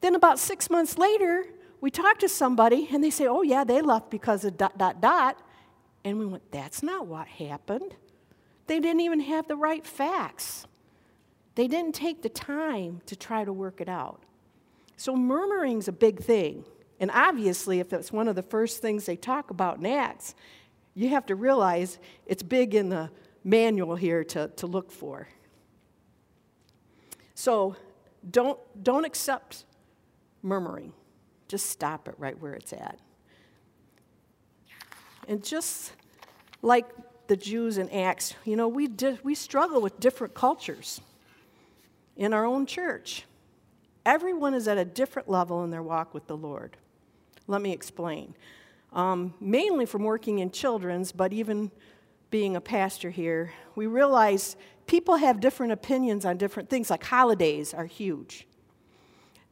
Then, 0.00 0.14
about 0.14 0.38
six 0.38 0.70
months 0.70 0.98
later, 0.98 1.46
we 1.80 1.90
talk 1.90 2.18
to 2.20 2.28
somebody 2.28 2.88
and 2.92 3.02
they 3.02 3.10
say, 3.10 3.26
Oh, 3.26 3.42
yeah, 3.42 3.64
they 3.64 3.80
left 3.80 4.10
because 4.10 4.44
of 4.44 4.56
dot, 4.56 4.78
dot, 4.78 5.00
dot. 5.00 5.40
And 6.04 6.18
we 6.18 6.26
went, 6.26 6.50
That's 6.50 6.82
not 6.82 7.06
what 7.06 7.26
happened. 7.28 7.94
They 8.66 8.80
didn't 8.80 9.00
even 9.00 9.20
have 9.20 9.48
the 9.48 9.56
right 9.56 9.86
facts. 9.86 10.66
They 11.54 11.66
didn't 11.66 11.94
take 11.94 12.22
the 12.22 12.28
time 12.28 13.00
to 13.06 13.16
try 13.16 13.44
to 13.44 13.52
work 13.52 13.80
it 13.80 13.88
out. 13.88 14.22
So, 14.96 15.14
murmuring's 15.16 15.88
a 15.88 15.92
big 15.92 16.20
thing. 16.20 16.64
And 17.00 17.10
obviously, 17.12 17.80
if 17.80 17.92
it's 17.92 18.12
one 18.12 18.28
of 18.28 18.34
the 18.34 18.42
first 18.42 18.82
things 18.82 19.06
they 19.06 19.16
talk 19.16 19.50
about 19.50 19.78
in 19.78 19.86
Acts, 19.86 20.34
you 20.94 21.10
have 21.10 21.26
to 21.26 21.34
realize 21.34 21.98
it's 22.26 22.42
big 22.42 22.74
in 22.74 22.88
the 22.88 23.10
manual 23.44 23.94
here 23.94 24.24
to, 24.24 24.48
to 24.56 24.66
look 24.66 24.90
for. 24.90 25.28
So, 27.34 27.76
don't, 28.28 28.58
don't 28.82 29.04
accept 29.04 29.64
murmuring. 30.42 30.92
Just 31.46 31.66
stop 31.66 32.08
it 32.08 32.14
right 32.18 32.38
where 32.40 32.54
it's 32.54 32.72
at. 32.72 32.98
And 35.28 35.44
just 35.44 35.92
like 36.62 36.86
the 37.28 37.36
Jews 37.36 37.78
in 37.78 37.88
Acts, 37.90 38.34
you 38.44 38.56
know, 38.56 38.66
we, 38.66 38.88
di- 38.88 39.18
we 39.22 39.34
struggle 39.34 39.80
with 39.80 40.00
different 40.00 40.34
cultures 40.34 41.00
in 42.16 42.32
our 42.32 42.44
own 42.44 42.66
church. 42.66 43.24
Everyone 44.04 44.54
is 44.54 44.66
at 44.66 44.78
a 44.78 44.84
different 44.84 45.28
level 45.28 45.62
in 45.64 45.70
their 45.70 45.82
walk 45.82 46.14
with 46.14 46.26
the 46.26 46.36
Lord. 46.36 46.76
Let 47.48 47.62
me 47.62 47.72
explain. 47.72 48.34
Um, 48.92 49.34
mainly 49.40 49.86
from 49.86 50.04
working 50.04 50.38
in 50.38 50.50
children's, 50.50 51.12
but 51.12 51.32
even 51.32 51.70
being 52.30 52.56
a 52.56 52.60
pastor 52.60 53.10
here, 53.10 53.52
we 53.74 53.86
realize 53.86 54.56
people 54.86 55.16
have 55.16 55.40
different 55.40 55.72
opinions 55.72 56.24
on 56.24 56.36
different 56.36 56.68
things, 56.68 56.90
like 56.90 57.02
holidays 57.02 57.72
are 57.72 57.86
huge. 57.86 58.46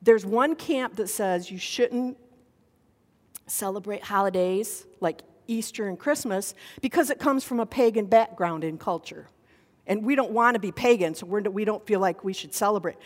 There's 0.03 0.27
one 0.27 0.55
camp 0.55 0.97
that 0.97 1.09
says 1.09 1.51
you 1.51 1.59
shouldn't 1.59 2.19
celebrate 3.47 4.05
holidays 4.05 4.87
like 5.01 5.23
Easter 5.47 5.89
and 5.89 5.99
Christmas 5.99 6.55
because 6.83 7.09
it 7.11 7.19
comes 7.19 7.45
from 7.45 7.61
a 7.61 7.67
pagan 7.67 8.07
background 8.07 8.63
in 8.63 8.77
culture. 8.77 9.29
And 9.87 10.05
we 10.05 10.17
don't 10.17 10.33
want 10.33 10.55
to 10.55 10.61
be 10.61 10.73
pagan, 10.73 11.15
so 11.15 11.27
we're, 11.27 11.43
we 11.43 11.65
don't 11.65 11.87
feel 11.87 12.01
like 12.01 12.25
we 12.25 12.33
should 12.33 12.53
celebrate. 12.53 12.97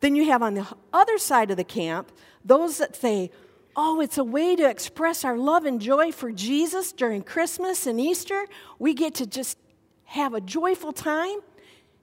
Then 0.00 0.14
you 0.14 0.26
have 0.26 0.42
on 0.42 0.54
the 0.54 0.66
other 0.92 1.18
side 1.18 1.50
of 1.50 1.56
the 1.56 1.64
camp 1.64 2.12
those 2.44 2.78
that 2.78 2.94
say, 2.94 3.30
oh, 3.76 4.00
it's 4.00 4.18
a 4.18 4.24
way 4.24 4.56
to 4.56 4.68
express 4.68 5.24
our 5.24 5.36
love 5.36 5.64
and 5.64 5.80
joy 5.80 6.12
for 6.12 6.30
Jesus 6.30 6.92
during 6.92 7.22
Christmas 7.22 7.86
and 7.86 8.00
Easter. 8.00 8.46
We 8.78 8.94
get 8.94 9.14
to 9.16 9.26
just 9.26 9.58
have 10.04 10.34
a 10.34 10.40
joyful 10.40 10.92
time. 10.92 11.40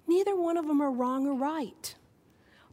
Neither 0.08 0.36
one 0.36 0.58
of 0.58 0.68
them 0.68 0.82
are 0.82 0.92
wrong 0.92 1.28
or 1.28 1.34
right. 1.34 1.96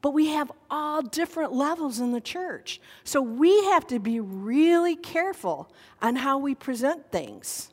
But 0.01 0.11
we 0.11 0.29
have 0.29 0.51
all 0.71 1.03
different 1.03 1.53
levels 1.53 1.99
in 1.99 2.13
the 2.13 2.21
church. 2.21 2.81
So 3.05 3.21
we 3.21 3.65
have 3.67 3.87
to 3.89 3.99
be 3.99 4.21
really 4.21 4.97
careful 4.97 5.71
on 6.01 6.17
how 6.17 6.39
we 6.39 6.55
present 6.55 7.11
things 7.11 7.71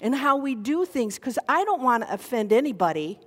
and 0.00 0.14
how 0.14 0.36
we 0.36 0.54
do 0.54 0.84
things 0.84 1.16
because 1.16 1.38
I 1.48 1.64
don't 1.64 1.82
want 1.82 2.04
to 2.04 2.12
offend 2.12 2.52
anybody, 2.52 3.18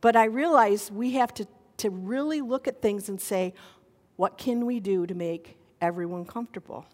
but 0.00 0.16
I 0.16 0.24
realize 0.24 0.90
we 0.90 1.12
have 1.12 1.34
to, 1.34 1.46
to 1.78 1.90
really 1.90 2.40
look 2.40 2.68
at 2.68 2.80
things 2.80 3.08
and 3.08 3.20
say, 3.20 3.54
what 4.16 4.38
can 4.38 4.64
we 4.64 4.80
do 4.80 5.06
to 5.06 5.14
make 5.14 5.55
everyone 5.80 6.24
comfortable? 6.24 6.86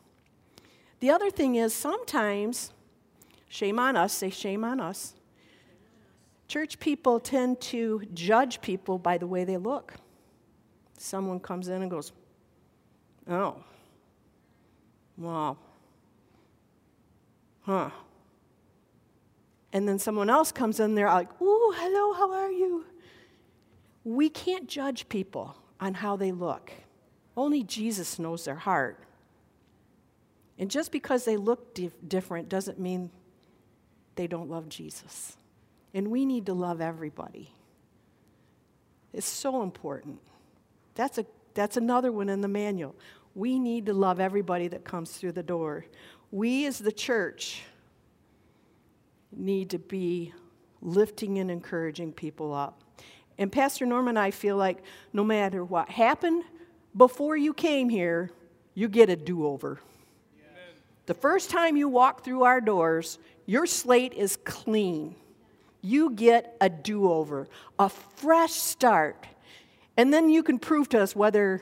The 1.01 1.11
other 1.11 1.31
thing 1.31 1.57
is 1.57 1.75
sometimes, 1.75 2.73
shame 3.49 3.79
on 3.79 3.97
us, 3.97 4.12
say 4.12 4.31
shame 4.31 4.65
on 4.65 4.81
us. 4.81 5.15
Church 6.49 6.79
people 6.79 7.19
tend 7.19 7.61
to 7.62 8.03
judge 8.15 8.61
people 8.61 8.99
by 8.99 9.19
the 9.19 9.27
way 9.27 9.45
they 9.45 9.57
look 9.57 9.95
someone 11.03 11.41
comes 11.41 11.69
in 11.69 11.83
and 11.83 11.91
goes, 11.91 12.12
Oh, 13.29 13.57
wow, 15.17 15.57
huh. 17.62 17.91
And 19.73 19.89
then 19.89 19.99
someone 19.99 20.29
else 20.29 20.53
comes 20.53 20.81
in 20.81 20.95
there 20.95 21.07
like, 21.07 21.29
Ooh, 21.41 21.75
hello, 21.77 22.12
how 22.12 22.33
are 22.33 22.51
you? 22.51 22.85
We 24.05 24.29
can't 24.29 24.69
judge 24.69 25.09
people 25.09 25.57
on 25.81 25.95
how 25.95 26.17
they 26.17 26.33
look. 26.33 26.73
Only 27.37 27.62
Jesus 27.62 28.19
knows 28.19 28.45
their 28.45 28.57
heart. 28.57 28.99
And 30.59 30.71
just 30.71 30.93
because 30.93 31.25
they 31.25 31.37
look 31.37 31.75
dif- 31.75 31.97
different 32.07 32.49
doesn't 32.49 32.79
mean 32.79 33.11
they 34.17 34.27
don't 34.27 34.51
love 34.51 34.69
Jesus. 34.69 35.37
And 35.95 36.11
we 36.11 36.25
need 36.25 36.47
to 36.47 36.55
love 36.55 36.81
everybody. 36.81 37.53
It's 39.12 39.27
so 39.27 39.62
important. 39.62 40.21
That's, 40.95 41.19
a, 41.19 41.27
that's 41.55 41.77
another 41.77 42.12
one 42.12 42.29
in 42.29 42.41
the 42.41 42.49
manual. 42.49 42.95
We 43.35 43.59
need 43.59 43.87
to 43.87 43.95
love 43.95 44.21
everybody 44.21 44.69
that 44.69 44.85
comes 44.85 45.12
through 45.12 45.33
the 45.33 45.43
door. 45.43 45.87
We, 46.31 46.67
as 46.67 46.79
the 46.79 46.93
church, 46.93 47.62
need 49.35 49.71
to 49.71 49.79
be 49.79 50.33
lifting 50.83 51.39
and 51.39 51.51
encouraging 51.51 52.12
people 52.12 52.53
up. 52.53 52.83
And 53.39 53.51
Pastor 53.51 53.87
Norman 53.87 54.11
and 54.11 54.19
I 54.19 54.31
feel 54.31 54.57
like 54.57 54.83
no 55.12 55.25
matter 55.25 55.65
what 55.65 55.89
happened 55.89 56.45
before 56.97 57.37
you 57.37 57.55
came 57.55 57.89
here, 57.89 58.31
you 58.75 58.89
get 58.89 59.09
a 59.11 59.17
do 59.17 59.47
over. 59.47 59.81
The 61.07 61.15
first 61.15 61.51
time 61.51 61.77
you 61.77 61.89
walk 61.89 62.25
through 62.25 62.45
our 62.45 62.61
doors, 62.61 63.19
your 63.47 63.67
slate 63.67 64.13
is 64.15 64.37
clean. 64.45 65.17
You 65.81 66.11
get 66.11 66.57
a 66.61 66.69
do 66.69 67.11
over, 67.11 67.49
a 67.79 67.89
fresh 67.89 68.53
start. 68.53 69.27
And 69.97 70.13
then 70.13 70.29
you 70.29 70.43
can 70.43 70.59
prove 70.59 70.89
to 70.91 71.03
us 71.03 71.17
whether 71.17 71.61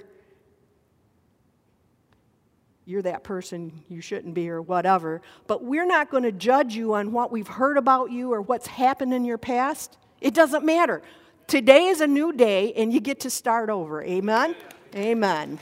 you're 2.85 3.03
that 3.03 3.25
person 3.25 3.85
you 3.89 4.01
shouldn't 4.01 4.35
be 4.35 4.51
or 4.51 4.61
whatever. 4.61 5.23
But 5.47 5.65
we're 5.65 5.87
not 5.87 6.11
going 6.11 6.25
to 6.25 6.33
judge 6.33 6.75
you 6.75 6.95
on 6.95 7.13
what 7.13 7.33
we've 7.33 7.49
heard 7.49 7.79
about 7.79 8.11
you 8.11 8.33
or 8.33 8.43
what's 8.43 8.67
happened 8.67 9.15
in 9.15 9.25
your 9.25 9.39
past. 9.39 9.97
It 10.21 10.35
doesn't 10.35 10.67
matter. 10.67 11.01
Today 11.47 11.87
is 11.87 12.01
a 12.01 12.07
new 12.07 12.33
day 12.33 12.73
and 12.75 12.93
you 12.93 13.01
get 13.01 13.21
to 13.21 13.31
start 13.31 13.71
over. 13.71 14.03
Amen? 14.03 14.55
Amen. 14.95 15.61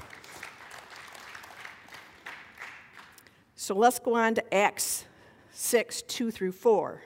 So 3.54 3.74
let's 3.74 3.98
go 3.98 4.14
on 4.14 4.34
to 4.36 4.54
Acts 4.54 5.04
6 5.52 6.02
2 6.02 6.30
through 6.30 6.52
4. 6.52 7.02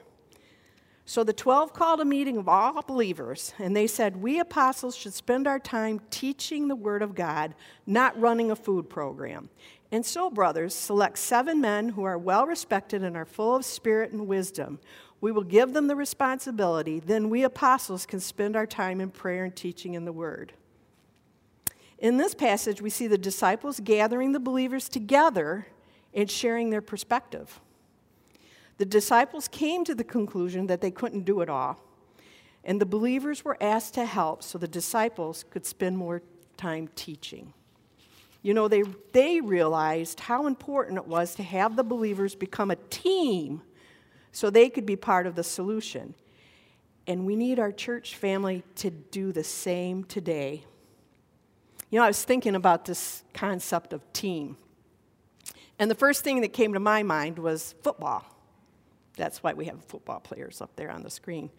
So 1.05 1.25
the 1.25 1.33
12 1.33 1.73
called 1.73 2.01
a 2.01 2.05
meeting 2.05 2.37
of 2.37 2.49
all 2.49 2.81
believers, 2.83 3.53
and 3.59 3.77
they 3.77 3.89
said, 3.89 4.17
We 4.17 4.39
apostles 4.39 4.95
should 4.95 5.13
spend 5.13 5.49
our 5.49 5.59
time 5.59 6.01
teaching 6.11 6.69
the 6.69 6.77
Word 6.77 7.03
of 7.03 7.17
God, 7.17 7.55
not 7.87 8.19
running 8.19 8.51
a 8.51 8.57
food 8.57 8.89
program. 8.89 9.51
And 9.91 10.07
so, 10.07 10.31
brothers, 10.31 10.75
select 10.75 11.19
seven 11.19 11.61
men 11.61 11.91
who 11.91 12.05
are 12.05 12.17
well 12.17 12.47
respected 12.47 13.03
and 13.03 13.17
are 13.17 13.27
full 13.27 13.57
of 13.57 13.65
spirit 13.65 14.13
and 14.13 14.29
wisdom. 14.29 14.79
We 15.21 15.33
will 15.33 15.43
give 15.43 15.73
them 15.73 15.89
the 15.89 15.97
responsibility. 15.97 17.01
Then 17.01 17.29
we 17.29 17.43
apostles 17.43 18.07
can 18.07 18.21
spend 18.21 18.55
our 18.55 18.67
time 18.67 19.01
in 19.01 19.11
prayer 19.11 19.45
and 19.45 19.55
teaching 19.55 19.95
in 19.95 20.05
the 20.05 20.13
Word. 20.13 20.53
In 22.03 22.17
this 22.17 22.35
passage, 22.35 22.83
we 22.83 22.91
see 22.91 23.07
the 23.07 23.17
disciples 23.17 23.79
gathering 23.79 24.33
the 24.33 24.41
believers 24.41 24.89
together 24.89 25.69
and 26.13 26.29
sharing 26.29 26.71
their 26.71 26.81
perspective. 26.83 27.61
The 28.79 28.85
disciples 28.85 29.47
came 29.47 29.85
to 29.85 29.95
the 29.95 30.03
conclusion 30.03 30.67
that 30.67 30.81
they 30.81 30.91
couldn't 30.91 31.25
do 31.25 31.43
it 31.43 31.49
all, 31.49 31.81
and 32.65 32.81
the 32.81 32.87
believers 32.87 33.45
were 33.45 33.57
asked 33.61 33.95
to 33.95 34.05
help 34.05 34.43
so 34.43 34.59
the 34.59 34.67
disciples 34.67 35.45
could 35.49 35.65
spend 35.65 35.97
more 35.97 36.23
time 36.57 36.89
teaching. 36.97 37.55
You 38.43 38.53
know, 38.53 38.67
they, 38.67 38.83
they 39.13 39.41
realized 39.41 40.19
how 40.19 40.49
important 40.49 40.99
it 40.99 41.07
was 41.07 41.37
to 41.37 41.45
have 41.45 41.77
the 41.77 41.85
believers 41.85 42.35
become 42.35 42.73
a 42.73 42.77
team 42.91 43.63
so 44.33 44.51
they 44.51 44.69
could 44.69 44.87
be 44.87 44.97
part 44.97 45.29
of 45.29 45.37
the 45.37 45.45
solution. 45.45 46.17
And 47.07 47.25
we 47.25 47.37
need 47.37 47.61
our 47.61 47.71
church 47.71 48.17
family 48.17 48.65
to 48.77 48.91
do 48.91 49.31
the 49.31 49.45
same 49.45 50.03
today. 50.03 50.65
You 51.93 51.99
know, 51.99 52.05
I 52.05 52.09
was 52.09 52.25
thinking 52.25 52.55
about 52.55 52.87
this 52.87 53.23
concept 53.35 53.93
of 53.93 54.01
team. 54.15 54.57
And 55.79 55.91
the 55.91 55.95
first 55.95 56.25
thing 56.25 56.41
that 56.41 56.55
came 56.55 56.73
to 56.73 56.81
my 56.81 57.03
mind 57.03 57.39
was 57.39 57.75
football. 57.83 58.25
That's 59.19 59.43
why 59.43 59.53
we 59.53 59.67
have 59.67 59.85
football 59.85 60.19
players 60.19 60.63
up 60.63 60.75
there 60.75 60.91
on 60.91 61.03
the 61.03 61.11
screen. 61.11 61.51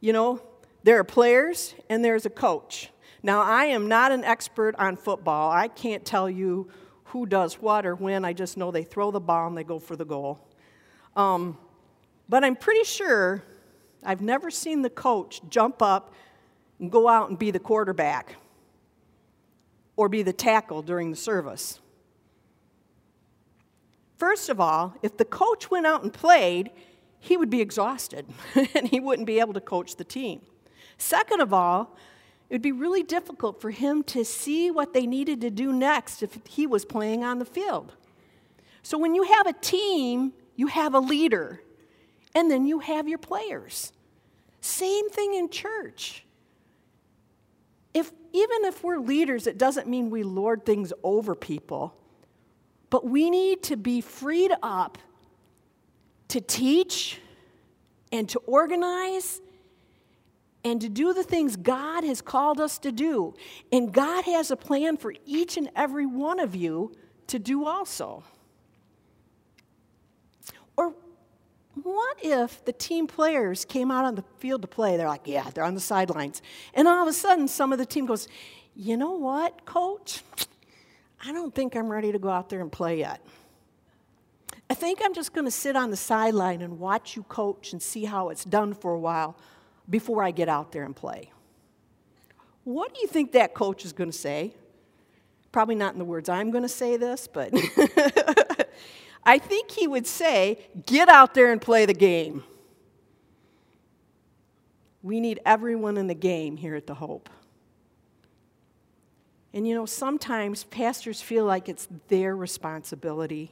You 0.00 0.12
know, 0.12 0.42
there 0.82 0.98
are 0.98 1.04
players 1.04 1.74
and 1.88 2.04
there's 2.04 2.26
a 2.26 2.30
coach. 2.30 2.90
Now, 3.22 3.40
I 3.40 3.64
am 3.64 3.88
not 3.88 4.12
an 4.12 4.24
expert 4.24 4.76
on 4.76 4.98
football. 4.98 5.50
I 5.50 5.68
can't 5.68 6.04
tell 6.04 6.28
you 6.28 6.68
who 7.04 7.24
does 7.24 7.54
what 7.54 7.86
or 7.86 7.94
when. 7.94 8.26
I 8.26 8.34
just 8.34 8.58
know 8.58 8.70
they 8.70 8.84
throw 8.84 9.10
the 9.10 9.20
ball 9.20 9.46
and 9.46 9.56
they 9.56 9.64
go 9.64 9.78
for 9.78 9.96
the 9.96 10.04
goal. 10.04 10.38
Um, 11.16 11.56
but 12.28 12.44
I'm 12.44 12.56
pretty 12.56 12.84
sure 12.84 13.42
I've 14.04 14.20
never 14.20 14.50
seen 14.50 14.82
the 14.82 14.90
coach 14.90 15.40
jump 15.48 15.80
up 15.80 16.12
and 16.78 16.92
go 16.92 17.08
out 17.08 17.30
and 17.30 17.38
be 17.38 17.50
the 17.50 17.58
quarterback 17.58 18.36
or 20.00 20.08
be 20.08 20.22
the 20.22 20.32
tackle 20.32 20.80
during 20.80 21.10
the 21.10 21.16
service. 21.16 21.78
First 24.16 24.48
of 24.48 24.58
all, 24.58 24.94
if 25.02 25.18
the 25.18 25.26
coach 25.26 25.70
went 25.70 25.86
out 25.86 26.02
and 26.02 26.10
played, 26.10 26.70
he 27.18 27.36
would 27.36 27.50
be 27.50 27.60
exhausted 27.60 28.24
and 28.74 28.88
he 28.88 28.98
wouldn't 28.98 29.26
be 29.26 29.40
able 29.40 29.52
to 29.52 29.60
coach 29.60 29.96
the 29.96 30.04
team. 30.04 30.40
Second 30.96 31.42
of 31.42 31.52
all, 31.52 31.98
it 32.48 32.54
would 32.54 32.62
be 32.62 32.72
really 32.72 33.02
difficult 33.02 33.60
for 33.60 33.68
him 33.72 34.02
to 34.04 34.24
see 34.24 34.70
what 34.70 34.94
they 34.94 35.06
needed 35.06 35.42
to 35.42 35.50
do 35.50 35.70
next 35.70 36.22
if 36.22 36.38
he 36.48 36.66
was 36.66 36.86
playing 36.86 37.22
on 37.22 37.38
the 37.38 37.44
field. 37.44 37.92
So 38.82 38.96
when 38.96 39.14
you 39.14 39.24
have 39.24 39.46
a 39.46 39.52
team, 39.52 40.32
you 40.56 40.68
have 40.68 40.94
a 40.94 40.98
leader, 40.98 41.60
and 42.34 42.50
then 42.50 42.64
you 42.64 42.78
have 42.78 43.06
your 43.06 43.18
players. 43.18 43.92
Same 44.62 45.10
thing 45.10 45.34
in 45.34 45.50
church. 45.50 46.24
Even 48.32 48.64
if 48.64 48.84
we're 48.84 48.98
leaders, 48.98 49.46
it 49.46 49.58
doesn't 49.58 49.88
mean 49.88 50.10
we 50.10 50.22
lord 50.22 50.64
things 50.64 50.92
over 51.02 51.34
people, 51.34 51.94
but 52.88 53.04
we 53.06 53.30
need 53.30 53.62
to 53.64 53.76
be 53.76 54.00
freed 54.00 54.52
up 54.62 54.98
to 56.28 56.40
teach 56.40 57.20
and 58.12 58.28
to 58.28 58.38
organize 58.40 59.40
and 60.64 60.80
to 60.80 60.88
do 60.88 61.12
the 61.12 61.22
things 61.22 61.56
God 61.56 62.04
has 62.04 62.20
called 62.20 62.60
us 62.60 62.78
to 62.80 62.92
do. 62.92 63.34
And 63.72 63.92
God 63.92 64.24
has 64.24 64.50
a 64.50 64.56
plan 64.56 64.96
for 64.96 65.14
each 65.24 65.56
and 65.56 65.70
every 65.74 66.06
one 66.06 66.38
of 66.38 66.54
you 66.54 66.92
to 67.28 67.38
do 67.38 67.64
also. 67.64 68.22
Or 70.76 70.94
what 71.90 72.18
if 72.22 72.64
the 72.64 72.72
team 72.72 73.06
players 73.06 73.64
came 73.64 73.90
out 73.90 74.04
on 74.04 74.14
the 74.14 74.24
field 74.38 74.62
to 74.62 74.68
play? 74.68 74.96
They're 74.96 75.08
like, 75.08 75.26
yeah, 75.26 75.50
they're 75.50 75.64
on 75.64 75.74
the 75.74 75.80
sidelines. 75.80 76.42
And 76.74 76.88
all 76.88 77.02
of 77.02 77.08
a 77.08 77.12
sudden, 77.12 77.48
some 77.48 77.72
of 77.72 77.78
the 77.78 77.86
team 77.86 78.06
goes, 78.06 78.28
you 78.74 78.96
know 78.96 79.12
what, 79.12 79.64
coach? 79.64 80.22
I 81.24 81.32
don't 81.32 81.54
think 81.54 81.76
I'm 81.76 81.88
ready 81.88 82.12
to 82.12 82.18
go 82.18 82.30
out 82.30 82.48
there 82.48 82.60
and 82.60 82.72
play 82.72 82.98
yet. 82.98 83.20
I 84.70 84.74
think 84.74 85.00
I'm 85.04 85.12
just 85.14 85.32
going 85.32 85.44
to 85.44 85.50
sit 85.50 85.76
on 85.76 85.90
the 85.90 85.96
sideline 85.96 86.62
and 86.62 86.78
watch 86.78 87.16
you 87.16 87.24
coach 87.24 87.72
and 87.72 87.82
see 87.82 88.04
how 88.04 88.28
it's 88.28 88.44
done 88.44 88.72
for 88.72 88.94
a 88.94 88.98
while 88.98 89.36
before 89.88 90.22
I 90.22 90.30
get 90.30 90.48
out 90.48 90.72
there 90.72 90.84
and 90.84 90.94
play. 90.94 91.30
What 92.64 92.94
do 92.94 93.00
you 93.00 93.08
think 93.08 93.32
that 93.32 93.52
coach 93.52 93.84
is 93.84 93.92
going 93.92 94.10
to 94.10 94.16
say? 94.16 94.54
Probably 95.50 95.74
not 95.74 95.92
in 95.92 95.98
the 95.98 96.04
words 96.04 96.28
I'm 96.28 96.52
going 96.52 96.62
to 96.62 96.68
say 96.68 96.96
this, 96.96 97.26
but 97.26 97.52
I 99.24 99.38
think 99.38 99.70
he 99.70 99.86
would 99.86 100.06
say, 100.06 100.58
Get 100.86 101.08
out 101.08 101.34
there 101.34 101.52
and 101.52 101.60
play 101.60 101.86
the 101.86 101.94
game. 101.94 102.44
We 105.02 105.20
need 105.20 105.40
everyone 105.46 105.96
in 105.96 106.06
the 106.06 106.14
game 106.14 106.56
here 106.56 106.74
at 106.74 106.86
the 106.86 106.94
Hope. 106.94 107.30
And 109.52 109.66
you 109.66 109.74
know, 109.74 109.86
sometimes 109.86 110.64
pastors 110.64 111.20
feel 111.20 111.44
like 111.44 111.68
it's 111.68 111.88
their 112.08 112.36
responsibility 112.36 113.50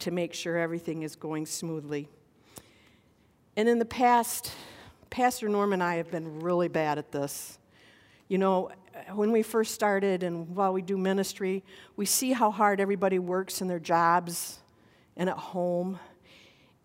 to 0.00 0.10
make 0.10 0.34
sure 0.34 0.56
everything 0.56 1.02
is 1.02 1.14
going 1.14 1.46
smoothly. 1.46 2.08
And 3.56 3.68
in 3.68 3.78
the 3.78 3.84
past, 3.84 4.52
Pastor 5.10 5.48
Norm 5.48 5.72
and 5.72 5.82
I 5.82 5.96
have 5.96 6.10
been 6.10 6.40
really 6.40 6.68
bad 6.68 6.98
at 6.98 7.12
this. 7.12 7.58
You 8.28 8.38
know, 8.38 8.70
when 9.12 9.32
we 9.32 9.42
first 9.42 9.74
started 9.74 10.22
and 10.22 10.54
while 10.54 10.72
we 10.72 10.82
do 10.82 10.96
ministry, 10.96 11.62
we 11.96 12.06
see 12.06 12.32
how 12.32 12.50
hard 12.50 12.80
everybody 12.80 13.18
works 13.18 13.60
in 13.60 13.68
their 13.68 13.78
jobs 13.78 14.58
and 15.18 15.28
at 15.28 15.36
home. 15.36 15.98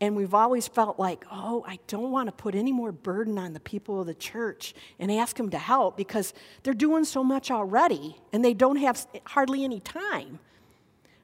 And 0.01 0.17
we've 0.17 0.33
always 0.33 0.67
felt 0.67 0.99
like, 0.99 1.23
oh, 1.31 1.63
I 1.65 1.79
don't 1.87 2.11
want 2.11 2.27
to 2.27 2.33
put 2.33 2.55
any 2.55 2.73
more 2.73 2.91
burden 2.91 3.37
on 3.37 3.53
the 3.53 3.59
people 3.61 4.01
of 4.01 4.07
the 4.07 4.13
church 4.13 4.73
and 4.99 5.09
ask 5.09 5.37
them 5.37 5.49
to 5.51 5.57
help 5.57 5.95
because 5.95 6.33
they're 6.63 6.73
doing 6.73 7.05
so 7.05 7.23
much 7.23 7.51
already 7.51 8.17
and 8.33 8.43
they 8.43 8.53
don't 8.53 8.75
have 8.75 9.07
hardly 9.25 9.63
any 9.63 9.79
time. 9.79 10.39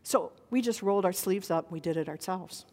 So 0.04 0.32
we 0.50 0.62
just 0.62 0.82
rolled 0.82 1.04
our 1.04 1.12
sleeves 1.12 1.52
up, 1.52 1.72
we 1.72 1.82
did 1.82 1.98
it 1.98 2.08
ourselves. 2.08 2.66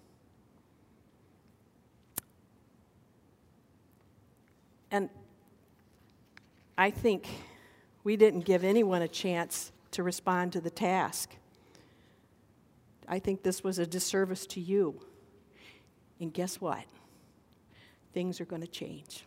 And 4.91 5.11
I 6.79 6.91
think 6.91 7.27
we 8.05 8.17
didn't 8.17 8.45
give 8.45 8.63
anyone 8.63 9.03
a 9.03 9.09
chance 9.09 9.73
to 9.91 10.03
respond 10.03 10.53
to 10.53 10.61
the 10.61 10.71
task. 10.71 11.35
I 13.09 13.19
think 13.19 13.43
this 13.43 13.63
was 13.63 13.79
a 13.79 13.87
disservice 13.87 14.47
to 14.49 14.61
you. 14.61 15.01
And 16.21 16.33
guess 16.33 16.61
what? 16.61 16.85
Things 18.13 18.41
are 18.41 18.45
going 18.45 18.63
to 18.63 18.69
change. 18.69 19.25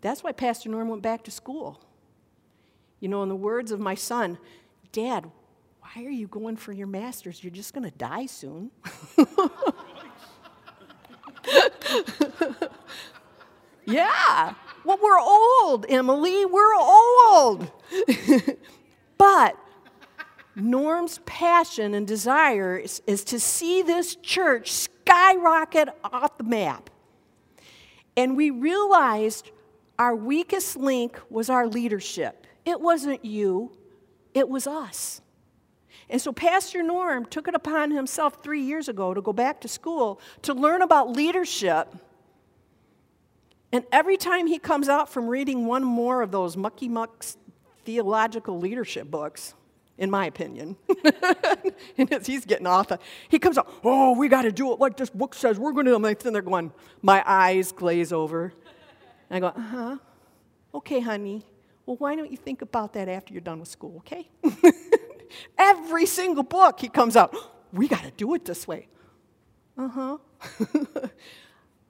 That's 0.00 0.24
why 0.24 0.32
Pastor 0.32 0.68
Norm 0.68 0.88
went 0.88 1.02
back 1.02 1.22
to 1.24 1.30
school. 1.30 1.84
You 3.00 3.08
know, 3.08 3.22
in 3.22 3.28
the 3.28 3.36
words 3.36 3.70
of 3.70 3.80
my 3.80 3.94
son, 3.94 4.38
Dad, 4.92 5.30
why 5.80 6.04
are 6.04 6.10
you 6.10 6.26
going 6.26 6.56
for 6.56 6.72
your 6.72 6.86
master's? 6.86 7.42
You're 7.42 7.52
just 7.52 7.74
going 7.74 7.88
to 7.88 7.96
die 7.96 8.26
soon. 8.26 8.70
Yeah. 13.84 14.54
Well, 14.84 14.98
we're 15.02 15.18
old, 15.18 15.86
Emily. 15.88 16.44
We're 16.44 16.74
old. 16.74 17.70
but 19.18 19.56
Norm's 20.54 21.18
passion 21.24 21.94
and 21.94 22.06
desire 22.06 22.76
is, 22.76 23.02
is, 23.06 23.24
to 23.24 23.40
see 23.40 23.82
this 23.82 24.16
church 24.16 24.70
skyrocket 24.72 25.88
off 26.04 26.36
the 26.36 26.44
map. 26.44 26.90
And 28.16 28.36
we 28.36 28.50
realized 28.50 29.50
our 29.98 30.14
weakest 30.14 30.76
link 30.76 31.18
was 31.30 31.48
our 31.48 31.66
leadership. 31.66 32.46
It 32.66 32.80
wasn't 32.80 33.24
you, 33.24 33.72
it 34.34 34.48
was 34.48 34.66
us. 34.66 35.22
And 36.10 36.20
so 36.20 36.32
Pastor 36.32 36.82
Norm 36.82 37.24
took 37.24 37.48
it 37.48 37.54
upon 37.54 37.90
himself 37.90 38.42
three 38.42 38.62
years 38.62 38.88
ago 38.88 39.14
to 39.14 39.22
go 39.22 39.32
back 39.32 39.60
to 39.62 39.68
school 39.68 40.20
to 40.42 40.52
learn 40.52 40.82
about 40.82 41.10
leadership 41.10 41.94
and 43.72 43.84
every 43.90 44.18
time 44.18 44.46
he 44.46 44.58
comes 44.58 44.88
out 44.88 45.08
from 45.08 45.26
reading 45.26 45.64
one 45.64 45.82
more 45.82 46.20
of 46.20 46.30
those 46.30 46.56
mucky 46.58 46.88
mucks 46.88 47.38
theological 47.84 48.58
leadership 48.58 49.10
books, 49.10 49.54
in 49.98 50.10
my 50.10 50.26
opinion, 50.26 50.76
and 51.98 52.26
he's 52.26 52.44
getting 52.44 52.66
off, 52.66 52.90
he 53.28 53.38
comes 53.38 53.58
out, 53.58 53.70
oh, 53.84 54.16
we 54.16 54.28
got 54.28 54.42
to 54.42 54.52
do 54.52 54.72
it 54.72 54.80
like 54.80 54.96
this 54.96 55.10
book 55.10 55.34
says. 55.34 55.58
We're 55.58 55.72
going 55.72 55.86
to 55.86 55.98
do 55.98 56.06
it. 56.06 56.24
And 56.24 56.34
they're 56.34 56.42
going, 56.42 56.72
my 57.02 57.22
eyes 57.26 57.72
glaze 57.72 58.12
over. 58.12 58.52
And 59.30 59.44
I 59.44 59.50
go, 59.50 59.58
uh 59.58 59.60
huh. 59.60 59.96
Okay, 60.74 61.00
honey. 61.00 61.44
Well, 61.86 61.96
why 61.96 62.16
don't 62.16 62.30
you 62.30 62.36
think 62.36 62.62
about 62.62 62.94
that 62.94 63.08
after 63.08 63.32
you're 63.32 63.42
done 63.42 63.60
with 63.60 63.68
school, 63.68 63.96
okay? 63.98 64.28
Every 65.58 66.06
single 66.06 66.44
book 66.44 66.80
he 66.80 66.88
comes 66.88 67.16
out, 67.16 67.34
we 67.72 67.88
got 67.88 68.02
to 68.04 68.10
do 68.12 68.34
it 68.34 68.44
this 68.44 68.66
way. 68.66 68.88
Uh 69.76 69.88
huh. 69.88 70.18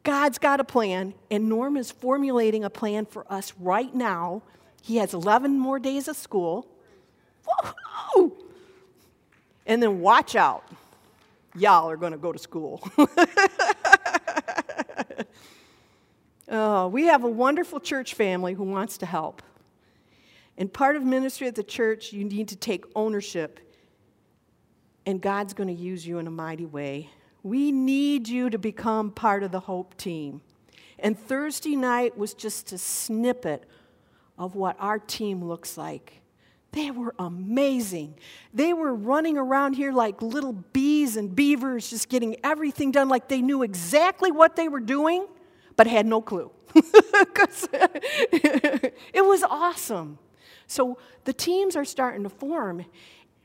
God's 0.03 0.39
got 0.39 0.61
a 0.61 0.65
plan, 0.65 1.15
and 1.31 1.49
Norm 1.49 1.77
is 1.77 1.91
formulating 1.93 2.65
a 2.65 2.71
plan 2.71 3.07
for 3.07 3.31
us 3.33 3.53
right 3.61 3.95
now. 3.95 4.43
He 4.83 4.97
has 4.97 5.15
11 5.15 5.59
more 5.59 5.79
days 5.79 6.09
of 6.09 6.17
school. 6.17 6.67
And 9.67 9.83
then 9.83 10.01
watch 10.01 10.35
out. 10.37 10.69
Y'all 11.55 11.91
are 11.91 11.97
going 11.97 12.13
to 12.13 12.19
go 12.19 12.33
to 12.33 12.39
school. 12.39 12.87
oh, 16.49 16.89
we 16.89 17.05
have 17.05 17.25
a 17.25 17.29
wonderful 17.29 17.79
church 17.81 18.15
family 18.15 18.55
who 18.55 18.65
wants 18.65 18.99
to 18.99 19.07
help. 19.07 19.43
And 20.59 20.73
part 20.73 20.97
of 20.97 21.03
ministry 21.05 21.47
at 21.47 21.55
the 21.55 21.63
church, 21.63 22.13
you 22.13 22.25
need 22.25 22.49
to 22.49 22.57
take 22.57 22.85
ownership, 22.95 23.61
and 25.07 25.21
God's 25.21 25.55
going 25.55 25.69
to 25.69 25.83
use 25.83 26.07
you 26.07 26.19
in 26.19 26.27
a 26.27 26.31
mighty 26.31 26.67
way. 26.67 27.11
We 27.43 27.73
need 27.73 28.29
you 28.29 28.51
to 28.51 28.59
become 28.59 29.11
part 29.11 29.43
of 29.43 29.51
the 29.51 29.61
Hope 29.61 29.97
team. 29.97 30.43
And 30.99 31.19
Thursday 31.19 31.75
night 31.77 32.17
was 32.17 32.35
just 32.35 32.73
a 32.73 32.79
snippet 32.79 33.65
of 34.39 34.55
what 34.55 34.77
our 34.79 34.99
team 34.99 35.45
looks 35.45 35.77
like. 35.77 36.22
They 36.73 36.91
were 36.91 37.15
amazing. 37.19 38.15
They 38.55 38.73
were 38.73 38.95
running 38.95 39.37
around 39.37 39.75
here 39.75 39.93
like 39.93 40.23
little 40.23 40.55
bees 40.55 41.17
and 41.17 41.35
beavers, 41.35 41.91
just 41.91 42.09
getting 42.09 42.37
everything 42.43 42.91
done 42.91 43.11
like 43.11 43.29
they 43.29 43.43
knew 43.43 43.63
exactly 43.63 44.33
what 44.33 44.57
they 44.57 44.69
were 44.69 44.81
doing, 44.81 45.27
but 45.77 45.87
had 45.87 46.07
no 46.07 46.23
clue. 46.23 46.51
it 46.75 48.95
was 49.15 49.43
awesome. 49.43 50.19
So 50.67 50.97
the 51.25 51.35
teams 51.35 51.77
are 51.77 51.85
starting 51.85 52.23
to 52.23 52.31
form, 52.31 52.87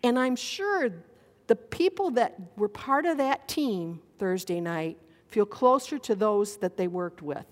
and 0.04 0.18
I'm 0.18 0.38
sure 0.38 0.90
the 1.48 1.58
people 1.58 2.12
that 2.12 2.40
were 2.56 2.70
part 2.70 3.06
of 3.06 3.18
that 3.18 3.50
team 3.50 4.00
Thursday 4.20 4.62
night 4.62 4.98
feel 5.28 5.46
closer 5.46 6.00
to 6.00 6.16
those 6.16 6.56
that 6.58 6.78
they 6.78 6.88
worked 6.88 7.22
with. 7.22 7.46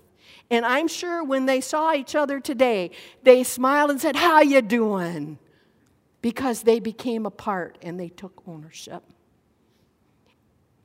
And 0.50 0.64
I'm 0.64 0.88
sure 0.88 1.22
when 1.22 1.44
they 1.44 1.60
saw 1.60 1.92
each 1.92 2.14
other 2.14 2.40
today, 2.40 2.92
they 3.22 3.44
smiled 3.44 3.90
and 3.90 4.00
said, 4.00 4.16
"How 4.16 4.40
you 4.40 4.62
doing?" 4.62 5.38
Because 6.26 6.62
they 6.62 6.80
became 6.80 7.24
a 7.24 7.30
part 7.30 7.78
and 7.82 8.00
they 8.00 8.08
took 8.08 8.42
ownership. 8.48 9.04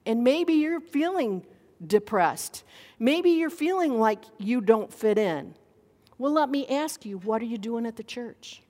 And 0.06 0.24
maybe 0.24 0.54
you're 0.54 0.80
feeling 0.80 1.44
depressed. 1.84 2.64
Maybe 3.00 3.32
you're 3.32 3.50
feeling 3.50 4.00
like 4.00 4.20
you 4.38 4.62
don't 4.62 4.94
fit 4.94 5.18
in. 5.18 5.56
Well, 6.20 6.32
let 6.32 6.52
me 6.52 6.68
ask 6.68 7.08
you, 7.08 7.18
what 7.18 7.42
are 7.42 7.46
you 7.46 7.58
doing 7.58 7.88
at 7.88 7.96
the 7.96 8.04
church? 8.04 8.62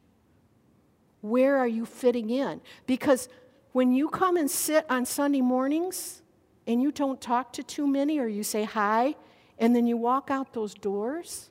Where 1.19 1.57
are 1.57 1.67
you 1.67 1.85
fitting 1.85 2.29
in? 2.29 2.61
Because 2.87 3.27
when 3.73 3.91
you 3.91 4.07
come 4.07 4.37
and 4.37 4.49
sit 4.49 4.85
on 4.89 5.05
Sunday 5.05 5.41
mornings 5.41 6.21
and 6.65 6.81
you 6.81 6.93
don't 6.93 7.19
talk 7.19 7.51
to 7.51 7.63
too 7.63 7.85
many 7.85 8.17
or 8.17 8.27
you 8.27 8.43
say 8.43 8.63
hi 8.63 9.15
and 9.59 9.75
then 9.75 9.87
you 9.87 9.97
walk 9.97 10.31
out 10.31 10.53
those 10.53 10.73
doors, 10.73 11.49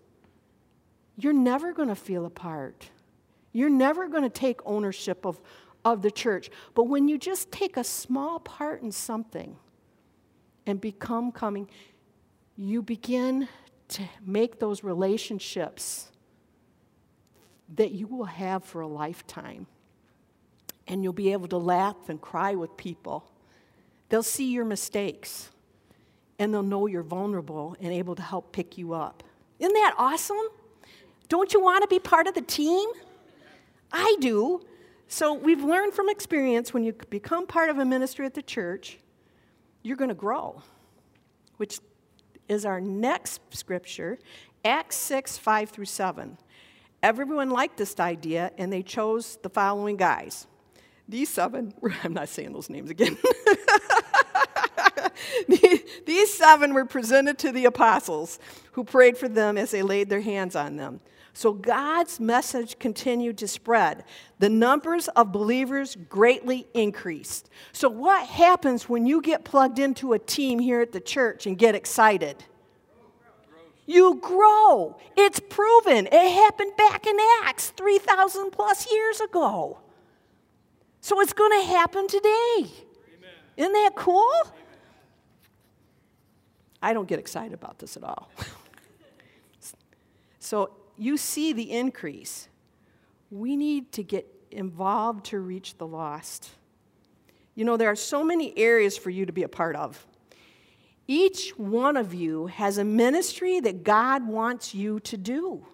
you're 1.19 1.35
never 1.35 1.75
going 1.75 1.91
to 1.91 1.95
feel 1.95 2.25
apart. 2.25 2.89
You're 3.53 3.71
never 3.71 4.09
going 4.09 4.23
to 4.23 4.31
take 4.31 4.61
ownership 4.65 5.25
of, 5.25 5.41
of 5.85 6.03
the 6.03 6.11
church. 6.11 6.51
But 6.75 6.85
when 6.85 7.09
you 7.09 7.19
just 7.19 7.51
take 7.51 7.77
a 7.77 7.85
small 7.85 8.41
part 8.41 8.83
in 8.83 8.93
something 8.93 9.57
and 10.67 10.81
become 10.81 11.33
coming, 11.33 11.69
you 12.57 12.83
begin 12.83 13.49
to 13.89 14.03
make 14.25 14.61
those 14.61 14.85
relationships 14.85 16.11
that 17.77 17.93
you 17.93 18.07
will 18.07 18.25
have 18.25 18.65
for 18.65 18.81
a 18.81 18.87
lifetime. 18.87 19.67
And 20.87 21.03
you'll 21.03 21.13
be 21.13 21.33
able 21.33 21.49
to 21.49 21.57
laugh 21.57 22.09
and 22.09 22.21
cry 22.21 22.55
with 22.55 22.77
people. 22.77 23.31
They'll 24.09 24.23
see 24.23 24.51
your 24.51 24.65
mistakes 24.65 25.51
and 26.39 26.53
they'll 26.53 26.63
know 26.63 26.87
you're 26.87 27.03
vulnerable 27.03 27.77
and 27.81 27.93
able 27.93 28.15
to 28.17 28.23
help 28.23 28.53
pick 28.53 28.79
you 28.79 28.93
up. 28.93 29.23
Isn't 29.59 29.75
that 29.75 29.95
awesome? 29.99 30.49
Don't 31.29 31.53
you 31.53 31.61
want 31.61 31.83
to 31.83 31.89
be 31.89 32.01
part 32.01 32.27
of 32.27 32.35
the 32.35 32.43
team? 32.43 32.89
I 33.93 34.17
do. 34.21 34.61
So 35.09 35.35
we've 35.35 35.63
learned 35.63 35.93
from 35.93 36.09
experience 36.09 36.73
when 36.73 36.85
you 36.85 36.93
become 37.11 37.47
part 37.47 37.71
of 37.71 37.79
a 37.79 37.85
ministry 37.85 38.27
at 38.27 38.35
the 38.35 38.43
church, 38.43 38.99
you're 39.83 39.97
going 39.97 40.09
to 40.09 40.15
grow, 40.15 40.63
which 41.57 41.81
is 42.49 42.65
our 42.65 42.81
next 42.81 43.41
scripture, 43.51 44.19
Acts 44.65 44.97
6 44.97 45.39
5 45.39 45.71
through 45.71 45.85
7. 45.87 46.39
Everyone 47.03 47.51
liked 47.51 47.79
this 47.79 47.99
idea, 47.99 48.53
and 48.59 48.73
they 48.73 48.83
chose 48.83 49.39
the 49.43 49.49
following 49.49 49.97
guys. 49.97 50.47
These 51.09 51.31
seven, 51.31 51.75
I'm 52.05 52.13
not 52.13 52.29
saying 52.29 52.53
those 52.53 52.71
names 52.71 52.91
again. 52.91 53.17
These 56.07 56.33
seven 56.35 56.73
were 56.75 56.85
presented 56.85 57.39
to 57.39 57.53
the 57.53 57.65
apostles, 57.65 58.39
who 58.73 58.85
prayed 58.85 59.17
for 59.17 59.29
them 59.29 59.57
as 59.59 59.71
they 59.71 59.83
laid 59.83 60.09
their 60.09 60.21
hands 60.21 60.55
on 60.55 60.77
them. 60.77 61.01
So 61.33 61.53
God's 61.53 62.19
message 62.19 62.79
continued 62.79 63.39
to 63.39 63.49
spread. 63.49 64.05
The 64.39 64.49
numbers 64.49 65.09
of 65.09 65.33
believers 65.33 65.97
greatly 66.09 66.67
increased. 66.75 67.49
So, 67.73 67.89
what 67.89 68.27
happens 68.27 68.89
when 68.89 69.07
you 69.07 69.23
get 69.23 69.45
plugged 69.45 69.79
into 69.79 70.13
a 70.13 70.19
team 70.19 70.59
here 70.59 70.81
at 70.81 70.93
the 70.93 71.01
church 71.01 71.47
and 71.47 71.57
get 71.57 71.75
excited? 71.75 72.45
You 73.87 74.17
grow. 74.17 74.97
It's 75.17 75.41
proven. 75.41 76.07
It 76.07 76.33
happened 76.33 76.77
back 76.77 77.07
in 77.07 77.17
Acts 77.43 77.71
3,000 77.71 78.51
plus 78.51 78.91
years 78.91 79.21
ago. 79.21 79.79
So, 81.01 81.21
it's 81.21 81.33
going 81.33 81.61
to 81.61 81.67
happen 81.67 82.09
today. 82.09 82.59
Amen. 82.59 83.31
Isn't 83.57 83.73
that 83.73 83.93
cool? 83.95 84.33
I 86.83 86.93
don't 86.93 87.09
get 87.09 87.19
excited 87.19 87.53
about 87.53 87.79
this 87.79 87.97
at 87.97 88.05
all. 88.05 88.31
so 90.39 90.71
you 91.01 91.17
see 91.17 91.53
the 91.53 91.71
increase. 91.71 92.49
We 93.31 93.57
need 93.57 93.91
to 93.93 94.03
get 94.03 94.27
involved 94.51 95.27
to 95.27 95.41
reach 95.41 95.79
the 95.79 95.87
lost. 95.87 96.51
You 97.55 97.65
know, 97.65 97.77
there 97.77 97.91
are 97.91 97.97
so 97.97 98.23
many 98.23 98.57
areas 98.59 98.99
for 98.99 99.09
you 99.09 99.25
to 99.25 99.33
be 99.33 99.43
a 99.43 99.49
part 99.49 99.77
of. 99.77 100.07
Each 101.07 101.51
one 101.57 101.97
of 101.97 102.13
you 102.13 102.47
has 102.49 102.79
a 102.79 102.85
ministry 102.85 103.61
that 103.61 103.83
God 103.83 104.27
wants 104.27 104.75
you 104.75 105.01
to 105.01 105.17
do. 105.17 105.67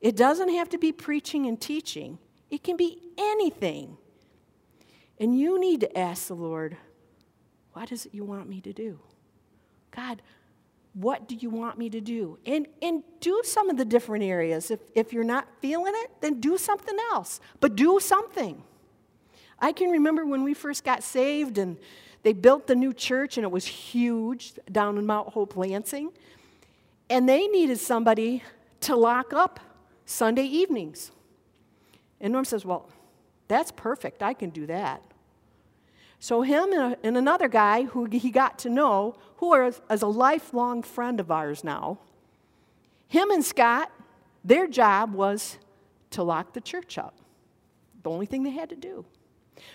It 0.00 0.16
doesn't 0.16 0.48
have 0.48 0.70
to 0.70 0.78
be 0.78 0.90
preaching 0.90 1.46
and 1.46 1.60
teaching, 1.60 2.18
it 2.50 2.62
can 2.64 2.76
be 2.76 2.98
anything. 3.18 3.96
And 5.20 5.38
you 5.38 5.60
need 5.60 5.80
to 5.80 5.98
ask 5.98 6.28
the 6.28 6.34
Lord, 6.34 6.76
what 7.72 7.92
is 7.92 8.06
it 8.06 8.14
you 8.14 8.24
want 8.24 8.48
me 8.48 8.60
to 8.62 8.72
do? 8.72 8.98
God, 9.90 10.22
what 10.94 11.28
do 11.28 11.34
you 11.34 11.50
want 11.50 11.76
me 11.76 11.90
to 11.90 12.00
do? 12.00 12.38
And, 12.46 12.66
and 12.80 13.02
do 13.20 13.42
some 13.44 13.68
of 13.68 13.76
the 13.76 13.84
different 13.84 14.24
areas. 14.24 14.70
If, 14.70 14.80
if 14.94 15.12
you're 15.12 15.24
not 15.24 15.48
feeling 15.60 15.92
it, 15.96 16.10
then 16.20 16.40
do 16.40 16.56
something 16.56 16.96
else, 17.12 17.40
but 17.60 17.76
do 17.76 17.98
something. 18.00 18.62
I 19.58 19.72
can 19.72 19.90
remember 19.90 20.24
when 20.24 20.44
we 20.44 20.54
first 20.54 20.84
got 20.84 21.02
saved 21.02 21.58
and 21.58 21.76
they 22.22 22.32
built 22.32 22.66
the 22.66 22.74
new 22.74 22.92
church 22.92 23.36
and 23.36 23.44
it 23.44 23.50
was 23.50 23.66
huge 23.66 24.52
down 24.70 24.96
in 24.98 25.04
Mount 25.06 25.30
Hope, 25.30 25.56
Lansing. 25.56 26.10
And 27.10 27.28
they 27.28 27.46
needed 27.48 27.78
somebody 27.78 28.42
to 28.80 28.96
lock 28.96 29.32
up 29.32 29.60
Sunday 30.06 30.44
evenings. 30.44 31.10
And 32.20 32.32
Norm 32.32 32.44
says, 32.44 32.64
Well, 32.64 32.88
that's 33.48 33.72
perfect. 33.72 34.22
I 34.22 34.32
can 34.32 34.50
do 34.50 34.66
that. 34.66 35.02
So, 36.24 36.40
him 36.40 36.72
and, 36.72 37.18
another 37.18 37.48
guy 37.48 37.82
who 37.82 38.06
he 38.06 38.30
got 38.30 38.58
to 38.60 38.70
know, 38.70 39.14
who 39.36 39.52
is 39.52 39.82
a 39.90 40.06
lifelong 40.06 40.82
friend 40.82 41.20
of 41.20 41.30
ours 41.30 41.62
now, 41.62 41.98
him 43.08 43.30
and 43.30 43.44
Scott, 43.44 43.92
their 44.42 44.66
job 44.66 45.12
was 45.12 45.58
to 46.12 46.22
lock 46.22 46.54
the 46.54 46.62
church 46.62 46.96
up. 46.96 47.14
The 48.04 48.08
only 48.08 48.24
thing 48.24 48.42
they 48.42 48.52
had 48.52 48.70
to 48.70 48.74
do. 48.74 49.04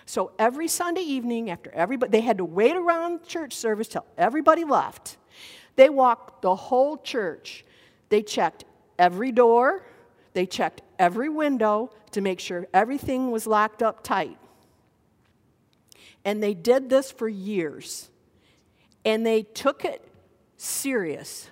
So 0.07 0.31
every 0.39 0.67
Sunday 0.67 1.03
evening, 1.03 1.51
after 1.51 1.69
everybody, 1.69 2.09
they 2.09 2.21
had 2.21 2.39
to 2.39 2.45
wait 2.45 2.75
around 2.75 3.27
church 3.27 3.53
service 3.53 3.87
till 3.87 4.07
everybody 4.17 4.63
left. 4.63 5.17
They 5.75 5.89
walked 5.91 6.41
the 6.41 6.55
whole 6.55 6.97
church. 6.97 7.63
They 8.09 8.23
checked 8.23 8.65
every 8.97 9.31
door, 9.31 9.85
they 10.33 10.47
checked 10.47 10.81
every 10.97 11.29
window 11.29 11.91
to 12.09 12.21
make 12.21 12.39
sure 12.39 12.65
everything 12.73 13.29
was 13.29 13.45
locked 13.45 13.83
up 13.83 14.03
tight. 14.03 14.39
And 16.25 16.43
they 16.43 16.53
did 16.53 16.89
this 16.89 17.11
for 17.11 17.27
years. 17.27 18.09
And 19.05 19.25
they 19.25 19.43
took 19.43 19.85
it 19.85 20.05
serious. 20.57 21.49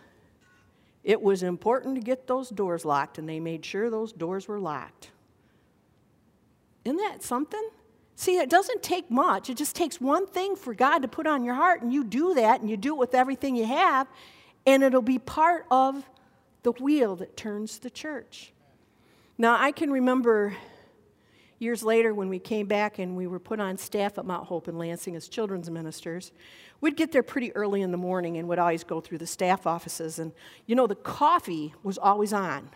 It 1.04 1.22
was 1.22 1.42
important 1.42 1.96
to 1.96 2.02
get 2.02 2.28
those 2.28 2.50
doors 2.50 2.84
locked, 2.84 3.18
and 3.18 3.30
they 3.30 3.40
made 3.40 3.64
sure 3.64 3.90
those 3.90 4.12
doors 4.12 4.48
were 4.48 4.60
locked. 4.60 5.12
Isn't 6.84 6.98
that 6.98 7.24
something? 7.24 7.70
See, 8.16 8.38
it 8.38 8.50
doesn't 8.50 8.84
take 8.84 9.10
much. 9.12 9.50
It 9.50 9.58
just 9.58 9.76
takes 9.76 10.02
one 10.02 10.28
thing 10.28 10.56
for 10.56 10.74
God 10.74 11.00
to 11.04 11.08
put 11.08 11.28
on 11.28 11.46
your 11.46 11.54
heart, 11.54 11.82
and 11.82 11.94
you 11.94 12.04
do 12.04 12.34
that, 12.34 12.60
and 12.60 12.70
you 12.70 12.76
do 12.76 12.94
it 12.96 12.98
with 12.98 13.16
everything 13.16 13.56
you 13.56 13.66
have, 13.66 14.08
and 14.66 14.84
it'll 14.84 15.02
be 15.02 15.20
part 15.20 15.66
of 15.72 16.04
the 16.64 16.72
wheel 16.74 17.16
that 17.18 17.38
turns 17.38 17.80
the 17.80 17.90
church. 17.90 18.52
Now, 19.38 19.56
I 19.58 19.72
can 19.72 19.92
remember 19.92 20.58
years 21.60 21.84
later, 21.84 22.14
when 22.14 22.30
we 22.30 22.40
came 22.40 22.68
back 22.68 23.00
and 23.00 23.16
we 23.16 23.28
were 23.28 23.40
put 23.40 23.60
on 23.60 23.78
staff 23.78 24.18
at 24.18 24.26
Mount 24.26 24.48
Hope 24.48 24.68
in 24.68 24.78
Lansing 24.78 25.16
as 25.16 25.28
children's 25.28 25.70
ministers, 25.70 26.32
we'd 26.82 26.96
get 26.96 27.12
there 27.12 27.24
pretty 27.24 27.56
early 27.56 27.82
in 27.82 27.92
the 27.92 27.98
morning 27.98 28.38
and 28.38 28.48
would 28.48 28.60
always 28.60 28.84
go 28.84 29.02
through 29.02 29.18
the 29.18 29.28
staff 29.28 29.66
offices. 29.66 30.20
And, 30.20 30.32
you 30.66 30.76
know, 30.76 30.88
the 30.88 30.96
coffee 30.96 31.74
was 31.84 31.98
always 31.98 32.34
on. 32.34 32.70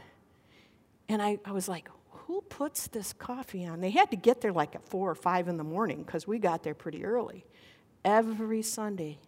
And 1.10 1.22
I, 1.22 1.40
I 1.46 1.52
was 1.52 1.68
like, 1.68 1.90
who 2.10 2.42
puts 2.42 2.88
this 2.88 3.14
coffee 3.14 3.66
on? 3.66 3.82
They 3.82 3.90
had 3.90 4.10
to 4.12 4.18
get 4.18 4.42
there 4.42 4.54
like 4.54 4.76
at 4.76 4.88
four 4.88 5.10
or 5.10 5.16
five 5.16 5.48
in 5.48 5.58
the 5.58 5.64
morning 5.64 6.04
because 6.04 6.26
we 6.26 6.40
got 6.40 6.64
there 6.64 6.74
pretty 6.74 7.04
early. 7.04 7.46
Every 8.06 8.62
Sunday, 8.62 9.20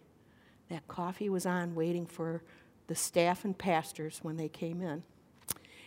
that 0.70 0.88
coffee 0.88 1.28
was 1.28 1.44
on 1.46 1.74
waiting 1.74 2.06
for 2.06 2.42
the 2.86 2.94
staff 2.94 3.44
and 3.44 3.56
pastors 3.56 4.20
when 4.22 4.36
they 4.36 4.48
came 4.48 4.82
in. 4.82 5.02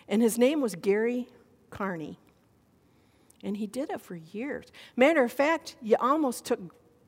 And 0.08 0.22
his 0.22 0.38
name 0.38 0.62
was 0.62 0.76
Gary 0.76 1.28
Carney. 1.70 2.20
And 3.44 3.58
he 3.58 3.68
did 3.68 3.90
it 3.90 4.02
for 4.02 4.16
years. 4.16 4.72
Matter 4.96 5.24
of 5.24 5.32
fact, 5.32 5.76
you 5.82 5.96
almost 6.00 6.46
took 6.46 6.60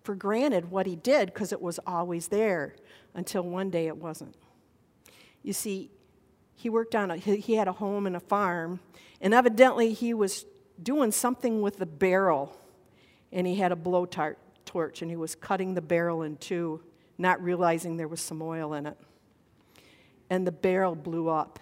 for 0.03 0.15
granted 0.15 0.71
what 0.71 0.85
he 0.85 0.95
did 0.95 1.27
because 1.27 1.51
it 1.51 1.61
was 1.61 1.79
always 1.85 2.27
there 2.27 2.75
until 3.13 3.43
one 3.43 3.69
day 3.69 3.87
it 3.87 3.97
wasn't. 3.97 4.35
You 5.43 5.53
see, 5.53 5.91
he 6.55 6.69
worked 6.69 6.95
on 6.95 7.11
a, 7.11 7.15
he 7.17 7.53
had 7.55 7.67
a 7.67 7.73
home 7.73 8.05
and 8.05 8.15
a 8.15 8.19
farm, 8.19 8.79
and 9.21 9.33
evidently 9.33 9.93
he 9.93 10.13
was 10.13 10.45
doing 10.81 11.11
something 11.11 11.61
with 11.61 11.77
the 11.77 11.85
barrel, 11.85 12.57
and 13.31 13.47
he 13.47 13.55
had 13.55 13.71
a 13.71 13.75
blowtorch, 13.75 15.01
and 15.01 15.09
he 15.09 15.15
was 15.15 15.35
cutting 15.35 15.73
the 15.73 15.81
barrel 15.81 16.21
in 16.21 16.37
two, 16.37 16.81
not 17.17 17.41
realizing 17.41 17.97
there 17.97 18.07
was 18.07 18.21
some 18.21 18.41
oil 18.41 18.73
in 18.73 18.85
it. 18.85 18.97
And 20.29 20.45
the 20.45 20.51
barrel 20.51 20.95
blew 20.95 21.29
up. 21.29 21.59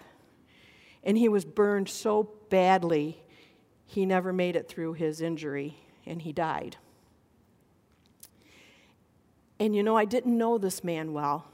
And 1.03 1.17
he 1.17 1.29
was 1.29 1.45
burned 1.45 1.89
so 1.89 2.31
badly 2.49 3.21
he 3.87 4.05
never 4.05 4.31
made 4.31 4.55
it 4.55 4.67
through 4.67 4.93
his 4.93 5.21
injury 5.21 5.77
and 6.05 6.21
he 6.21 6.33
died. 6.33 6.77
And 9.59 9.75
you 9.75 9.81
know, 9.81 9.95
I 9.95 10.05
didn't 10.05 10.37
know 10.37 10.57
this 10.57 10.83
man 10.83 11.13
well, 11.13 11.45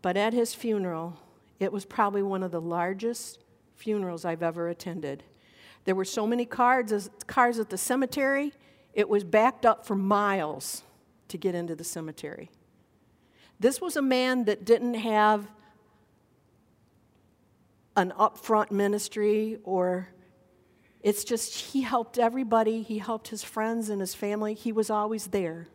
but 0.00 0.16
at 0.16 0.32
his 0.32 0.54
funeral, 0.54 1.18
it 1.58 1.72
was 1.72 1.84
probably 1.84 2.22
one 2.22 2.42
of 2.42 2.52
the 2.52 2.60
largest 2.60 3.40
funerals 3.74 4.24
I've 4.24 4.42
ever 4.42 4.68
attended. 4.68 5.24
There 5.86 5.94
were 5.94 6.04
so 6.04 6.26
many 6.26 6.44
cars, 6.44 7.10
cars 7.26 7.58
at 7.58 7.70
the 7.70 7.78
cemetery, 7.78 8.52
it 8.94 9.08
was 9.08 9.24
backed 9.24 9.64
up 9.64 9.86
for 9.86 9.96
miles 9.96 10.82
to 11.28 11.38
get 11.38 11.54
into 11.54 11.74
the 11.74 11.84
cemetery. 11.84 12.50
This 13.58 13.80
was 13.80 13.96
a 13.96 14.02
man 14.02 14.44
that 14.44 14.64
didn't 14.64 14.94
have 14.94 15.48
an 17.96 18.12
upfront 18.16 18.70
ministry 18.70 19.58
or 19.64 20.08
it's 21.00 21.24
just 21.24 21.54
he 21.54 21.82
helped 21.82 22.18
everybody, 22.18 22.82
he 22.82 22.98
helped 22.98 23.28
his 23.28 23.44
friends 23.44 23.88
and 23.88 24.00
his 24.00 24.14
family. 24.14 24.54
He 24.54 24.72
was 24.72 24.90
always 24.90 25.28
there. 25.28 25.68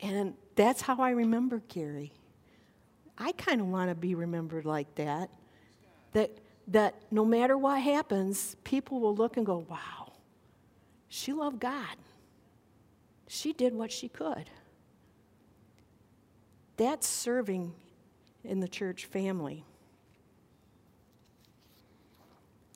And 0.00 0.34
that's 0.56 0.82
how 0.82 0.98
I 0.98 1.10
remember 1.10 1.62
Gary. 1.68 2.12
I 3.16 3.32
kind 3.32 3.60
of 3.60 3.68
want 3.68 3.90
to 3.90 3.94
be 3.94 4.14
remembered 4.14 4.64
like 4.64 4.94
that. 4.96 5.30
that, 6.12 6.30
that 6.68 6.94
no 7.10 7.24
matter 7.24 7.56
what 7.56 7.80
happens, 7.80 8.56
people 8.64 9.00
will 9.00 9.14
look 9.14 9.36
and 9.36 9.46
go, 9.46 9.64
wow, 9.68 10.12
she 11.08 11.32
loved 11.32 11.60
God. 11.60 11.96
She 13.28 13.52
did 13.52 13.74
what 13.74 13.90
she 13.92 14.08
could. 14.08 14.50
That's 16.76 17.06
serving 17.06 17.72
in 18.44 18.60
the 18.60 18.68
church 18.68 19.06
family. 19.06 19.64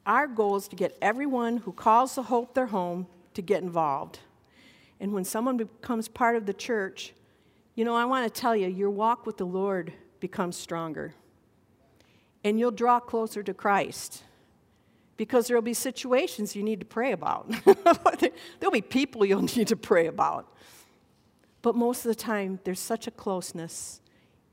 Our 0.06 0.28
goal 0.28 0.56
is 0.56 0.68
to 0.68 0.76
get 0.76 0.96
everyone 1.02 1.58
who 1.58 1.72
calls 1.72 2.14
the 2.14 2.22
Hope 2.22 2.54
their 2.54 2.66
home 2.66 3.08
to 3.34 3.42
get 3.42 3.62
involved. 3.62 4.20
And 5.00 5.12
when 5.12 5.24
someone 5.24 5.56
becomes 5.56 6.06
part 6.08 6.36
of 6.36 6.46
the 6.46 6.54
church, 6.54 7.12
you 7.74 7.84
know, 7.84 7.94
I 7.94 8.04
want 8.04 8.32
to 8.32 8.40
tell 8.40 8.54
you, 8.56 8.68
your 8.68 8.88
walk 8.88 9.26
with 9.26 9.36
the 9.36 9.44
Lord 9.44 9.92
becomes 10.20 10.56
stronger. 10.56 11.14
And 12.44 12.58
you'll 12.58 12.70
draw 12.70 13.00
closer 13.00 13.42
to 13.42 13.52
Christ 13.52 14.22
because 15.16 15.48
there'll 15.48 15.62
be 15.62 15.74
situations 15.74 16.54
you 16.54 16.62
need 16.62 16.80
to 16.80 16.86
pray 16.86 17.12
about. 17.12 17.50
there'll 18.60 18.72
be 18.72 18.80
people 18.80 19.24
you'll 19.24 19.42
need 19.56 19.68
to 19.68 19.76
pray 19.76 20.06
about. 20.06 20.54
But 21.62 21.74
most 21.74 22.04
of 22.06 22.10
the 22.10 22.14
time, 22.14 22.60
there's 22.64 22.80
such 22.80 23.08
a 23.08 23.10
closeness 23.10 24.00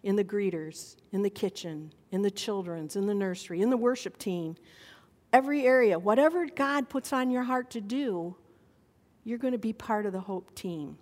in 0.01 0.15
the 0.15 0.23
greeters, 0.23 0.95
in 1.11 1.21
the 1.21 1.29
kitchen, 1.29 1.93
in 2.11 2.23
the 2.23 2.31
children's, 2.31 2.95
in 2.95 3.05
the 3.05 3.13
nursery, 3.13 3.61
in 3.61 3.69
the 3.69 3.77
worship 3.77 4.17
team, 4.17 4.55
every 5.33 5.65
area. 5.65 5.97
Whatever 5.99 6.45
God 6.45 6.87
puts 6.87 7.11
on 7.11 7.31
your 7.31 7.43
heart 7.43 7.71
to 7.71 7.81
do, 7.81 8.35
you're 9.25 9.39
going 9.39 9.53
to 9.53 9.57
be 9.57 9.73
part 9.73 10.05
of 10.05 10.13
the 10.13 10.21
Hope 10.21 10.53
team. 10.55 10.97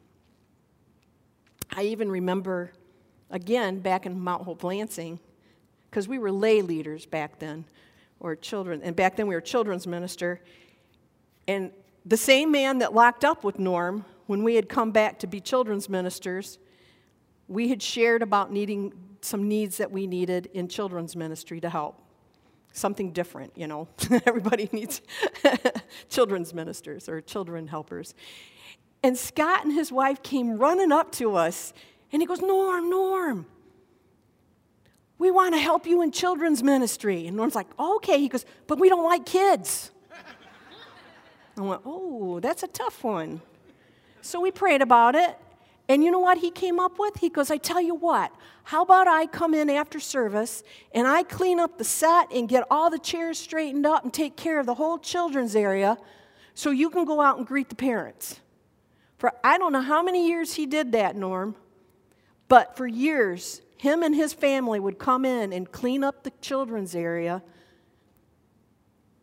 I 1.69 1.83
even 1.83 2.09
remember, 2.09 2.71
again, 3.29 3.79
back 3.79 4.05
in 4.05 4.19
Mount 4.19 4.43
Hope 4.43 4.63
Lansing, 4.63 5.19
because 5.89 6.07
we 6.07 6.17
were 6.17 6.31
lay 6.31 6.61
leaders 6.61 7.05
back 7.05 7.39
then, 7.39 7.65
or 8.19 8.35
children, 8.35 8.81
and 8.83 8.95
back 8.95 9.17
then 9.17 9.27
we 9.27 9.35
were 9.35 9.41
children's 9.41 9.85
minister. 9.85 10.41
And 11.47 11.71
the 12.05 12.17
same 12.17 12.51
man 12.51 12.79
that 12.79 12.93
locked 12.93 13.25
up 13.25 13.43
with 13.43 13.59
Norm 13.59 14.05
when 14.27 14.43
we 14.43 14.55
had 14.55 14.69
come 14.69 14.91
back 14.91 15.19
to 15.19 15.27
be 15.27 15.41
children's 15.41 15.89
ministers, 15.89 16.57
we 17.47 17.67
had 17.67 17.81
shared 17.81 18.21
about 18.21 18.51
needing 18.51 18.93
some 19.21 19.47
needs 19.47 19.77
that 19.77 19.91
we 19.91 20.07
needed 20.07 20.47
in 20.53 20.67
children's 20.67 21.15
ministry 21.15 21.59
to 21.59 21.69
help. 21.69 22.01
Something 22.73 23.11
different, 23.11 23.53
you 23.57 23.67
know. 23.67 23.87
Everybody 24.25 24.69
needs 24.71 25.01
children's 26.09 26.53
ministers 26.53 27.09
or 27.09 27.21
children 27.21 27.67
helpers. 27.67 28.13
And 29.03 29.17
Scott 29.17 29.65
and 29.65 29.73
his 29.73 29.91
wife 29.91 30.21
came 30.21 30.57
running 30.57 30.91
up 30.91 31.11
to 31.13 31.35
us, 31.35 31.73
and 32.11 32.21
he 32.21 32.25
goes, 32.25 32.41
Norm, 32.41 32.89
Norm, 32.89 33.45
we 35.17 35.29
want 35.29 35.53
to 35.53 35.59
help 35.59 35.85
you 35.85 36.01
in 36.01 36.11
children's 36.11 36.63
ministry. 36.63 37.27
And 37.27 37.37
Norm's 37.37 37.53
like, 37.53 37.67
okay. 37.79 38.19
He 38.19 38.27
goes, 38.27 38.43
but 38.65 38.79
we 38.79 38.89
don't 38.89 39.03
like 39.03 39.25
kids. 39.25 39.91
I 41.57 41.61
went, 41.61 41.81
oh, 41.85 42.39
that's 42.39 42.63
a 42.63 42.67
tough 42.67 43.03
one. 43.03 43.41
So 44.21 44.39
we 44.39 44.49
prayed 44.49 44.81
about 44.81 45.15
it. 45.15 45.37
And 45.89 46.03
you 46.03 46.11
know 46.11 46.19
what 46.19 46.37
he 46.37 46.51
came 46.51 46.79
up 46.79 46.99
with? 46.99 47.17
He 47.17 47.29
goes, 47.29 47.51
I 47.51 47.57
tell 47.57 47.81
you 47.81 47.95
what, 47.95 48.33
how 48.63 48.83
about 48.83 49.07
I 49.07 49.25
come 49.25 49.53
in 49.53 49.69
after 49.69 49.99
service 49.99 50.63
and 50.93 51.07
I 51.07 51.23
clean 51.23 51.59
up 51.59 51.77
the 51.77 51.83
set 51.83 52.31
and 52.31 52.47
get 52.47 52.65
all 52.71 52.89
the 52.89 52.99
chairs 52.99 53.37
straightened 53.37 53.85
up 53.85 54.03
and 54.03 54.13
take 54.13 54.37
care 54.37 54.59
of 54.59 54.65
the 54.65 54.75
whole 54.75 54.97
children's 54.97 55.55
area 55.55 55.97
so 56.53 56.71
you 56.71 56.89
can 56.89 57.03
go 57.05 57.19
out 57.19 57.37
and 57.37 57.45
greet 57.45 57.69
the 57.69 57.75
parents? 57.75 58.39
For 59.17 59.33
I 59.43 59.57
don't 59.57 59.73
know 59.73 59.81
how 59.81 60.01
many 60.01 60.27
years 60.27 60.53
he 60.53 60.65
did 60.65 60.93
that, 60.93 61.15
Norm, 61.15 61.55
but 62.47 62.77
for 62.77 62.87
years, 62.87 63.61
him 63.77 64.03
and 64.03 64.15
his 64.15 64.33
family 64.33 64.79
would 64.79 64.99
come 64.99 65.25
in 65.25 65.51
and 65.51 65.71
clean 65.71 66.03
up 66.03 66.23
the 66.23 66.31
children's 66.41 66.95
area 66.95 67.43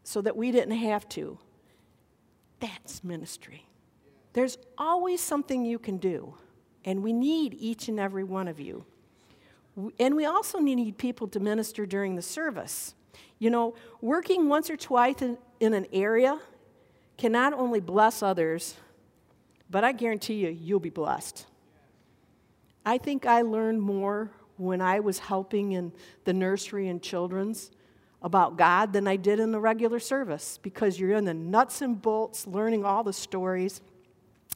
so 0.02 0.20
that 0.20 0.36
we 0.36 0.50
didn't 0.50 0.76
have 0.76 1.08
to. 1.10 1.38
That's 2.60 3.04
ministry. 3.04 3.66
There's 4.32 4.58
always 4.76 5.20
something 5.20 5.64
you 5.64 5.78
can 5.78 5.98
do, 5.98 6.34
and 6.88 7.03
we 7.03 7.12
need 7.12 7.55
each 7.61 7.88
and 7.88 8.01
every 8.01 8.24
one 8.24 8.48
of 8.48 8.59
you. 8.59 8.83
And 10.01 10.16
we 10.16 10.24
also 10.24 10.59
need 10.59 10.96
people 10.96 11.29
to 11.29 11.38
minister 11.38 11.85
during 11.85 12.16
the 12.16 12.22
service. 12.22 12.94
You 13.38 13.51
know, 13.51 13.74
working 14.01 14.48
once 14.48 14.70
or 14.70 14.77
twice 14.79 15.20
in, 15.20 15.37
in 15.61 15.74
an 15.74 15.85
area 15.92 16.40
can 17.18 17.31
not 17.31 17.53
only 17.53 17.81
bless 17.81 18.22
others, 18.22 18.74
but 19.68 19.85
I 19.85 19.92
guarantee 19.92 20.37
you, 20.37 20.48
you'll 20.48 20.81
be 20.81 20.88
blessed. 20.88 21.44
I 22.87 22.96
think 22.96 23.27
I 23.27 23.42
learned 23.42 23.83
more 23.83 24.31
when 24.57 24.81
I 24.81 25.01
was 25.01 25.18
helping 25.18 25.72
in 25.72 25.92
the 26.24 26.33
nursery 26.33 26.88
and 26.88 27.03
children's 27.03 27.70
about 28.22 28.57
God 28.57 28.94
than 28.94 29.07
I 29.07 29.16
did 29.16 29.40
in 29.40 29.53
the 29.53 29.61
regular 29.61 29.98
service 29.98 30.59
because 30.62 30.98
you're 30.98 31.18
in 31.18 31.27
the 31.27 31.35
nuts 31.35 31.83
and 31.83 32.01
bolts, 32.01 32.46
learning 32.46 32.87
all 32.87 33.05
the 33.05 33.12
stories 33.12 33.83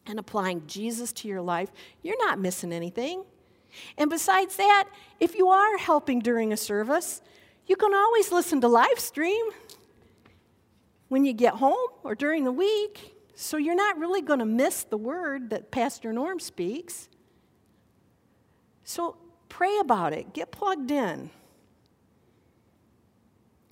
and 0.07 0.19
applying 0.19 0.67
Jesus 0.67 1.13
to 1.13 1.29
your 1.29 1.43
life, 1.43 1.71
you're 2.03 2.19
not 2.27 2.39
missing 2.39 2.73
anything. 2.73 3.25
And 3.97 4.11
besides 4.11 4.57
that, 4.57 4.89
if 5.21 5.35
you 5.35 5.49
are 5.49 5.79
helping 5.79 6.21
during 6.21 6.53
a 6.53 6.57
service, 6.57 7.23
you 7.67 7.77
can 7.77 7.95
always 7.95 8.33
listen 8.33 8.61
to 8.61 8.69
live 8.69 8.99
stream 8.99 9.47
when 11.09 11.25
you 11.25 11.33
get 11.33 11.55
home 11.55 11.89
or 12.03 12.15
during 12.15 12.45
the 12.45 12.53
week. 12.53 13.15
So 13.35 13.57
you're 13.57 13.75
not 13.75 13.99
really 13.99 14.21
going 14.23 14.41
to 14.41 14.47
miss 14.47 14.85
the 14.85 14.97
word 14.97 15.51
that 15.51 15.71
Pastor 15.71 16.13
Norm 16.13 16.39
speaks. 16.39 17.09
So 18.85 19.17
pray 19.49 19.79
about 19.79 20.13
it, 20.13 20.35
get 20.35 20.51
plugged 20.51 20.91
in. 20.91 21.31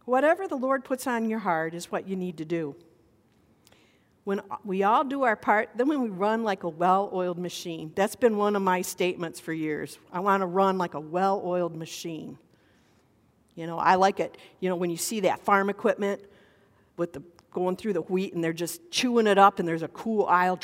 Whatever 0.04 0.48
the 0.48 0.56
Lord 0.56 0.84
puts 0.84 1.06
on 1.06 1.28
your 1.28 1.40
heart 1.40 1.74
is 1.74 1.92
what 1.92 2.08
you 2.08 2.16
need 2.16 2.38
to 2.38 2.44
do 2.44 2.74
when 4.24 4.40
we 4.64 4.82
all 4.82 5.04
do 5.04 5.22
our 5.22 5.36
part, 5.36 5.70
then 5.74 5.88
when 5.88 6.02
we 6.02 6.08
run 6.08 6.44
like 6.44 6.62
a 6.62 6.68
well 6.68 7.10
oiled 7.12 7.38
machine. 7.38 7.92
That's 7.94 8.16
been 8.16 8.36
one 8.36 8.54
of 8.54 8.62
my 8.62 8.82
statements 8.82 9.40
for 9.40 9.52
years. 9.52 9.98
I 10.12 10.20
want 10.20 10.42
to 10.42 10.46
run 10.46 10.78
like 10.78 10.94
a 10.94 11.00
well 11.00 11.42
oiled 11.44 11.76
machine. 11.76 12.38
You 13.54 13.66
know, 13.66 13.78
I 13.78 13.96
like 13.96 14.20
it, 14.20 14.38
you 14.60 14.68
know, 14.68 14.76
when 14.76 14.90
you 14.90 14.96
see 14.96 15.20
that 15.20 15.40
farm 15.40 15.70
equipment 15.70 16.22
with 16.96 17.12
the 17.12 17.22
going 17.52 17.76
through 17.76 17.92
the 17.92 18.02
wheat 18.02 18.32
and 18.32 18.44
they're 18.44 18.52
just 18.52 18.90
chewing 18.90 19.26
it 19.26 19.36
up 19.36 19.58
and 19.58 19.66
there's 19.66 19.82
a 19.82 19.88
cool 19.88 20.24
aisle. 20.26 20.58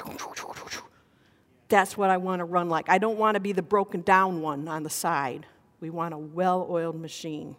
That's 1.69 1.97
what 1.97 2.11
I 2.11 2.17
want 2.17 2.39
to 2.41 2.45
run 2.45 2.69
like. 2.69 2.89
I 2.89 2.99
don't 2.99 3.19
want 3.19 3.35
to 3.35 3.41
be 3.41 3.53
the 3.53 3.63
broken 3.63 4.03
down 4.03 4.41
one 4.41 4.69
on 4.69 4.85
the 4.85 4.91
side. 4.91 5.47
We 5.81 5.91
want 5.91 6.15
a 6.15 6.19
well 6.19 6.67
oiled 6.71 7.01
machine 7.01 7.57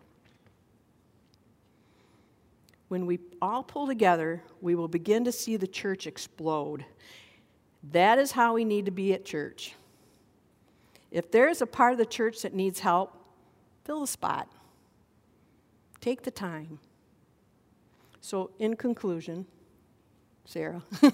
when 2.87 3.05
we 3.05 3.19
all 3.41 3.63
pull 3.63 3.87
together, 3.87 4.43
we 4.61 4.75
will 4.75 4.87
begin 4.87 5.25
to 5.25 5.31
see 5.31 5.57
the 5.57 5.67
church 5.67 6.07
explode. 6.07 6.85
That 7.91 8.17
is 8.17 8.31
how 8.31 8.53
we 8.53 8.65
need 8.65 8.85
to 8.85 8.91
be 8.91 9.13
at 9.13 9.25
church. 9.25 9.73
If 11.11 11.31
there 11.31 11.49
is 11.49 11.61
a 11.61 11.67
part 11.67 11.91
of 11.91 11.97
the 11.97 12.05
church 12.05 12.41
that 12.41 12.53
needs 12.53 12.79
help, 12.79 13.13
fill 13.85 14.01
the 14.01 14.07
spot. 14.07 14.49
Take 16.01 16.23
the 16.23 16.31
time. 16.31 16.79
So, 18.21 18.51
in 18.59 18.75
conclusion, 18.75 19.45
Sarah, 20.45 20.83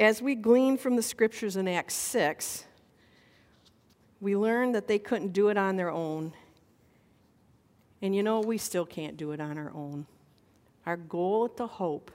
as 0.00 0.20
we 0.20 0.34
glean 0.34 0.76
from 0.76 0.96
the 0.96 1.02
scriptures 1.02 1.56
in 1.56 1.68
Acts 1.68 1.94
6, 1.94 2.64
we 4.20 4.36
learn 4.36 4.72
that 4.72 4.88
they 4.88 4.98
couldn't 4.98 5.32
do 5.32 5.48
it 5.48 5.56
on 5.56 5.76
their 5.76 5.90
own 5.90 6.32
and 8.04 8.14
you 8.14 8.22
know, 8.22 8.40
we 8.40 8.58
still 8.58 8.84
can't 8.84 9.16
do 9.16 9.32
it 9.32 9.40
on 9.40 9.56
our 9.56 9.72
own. 9.74 10.04
Our 10.84 10.98
goal 10.98 11.46
at 11.46 11.56
the 11.56 11.66
Hope 11.66 12.10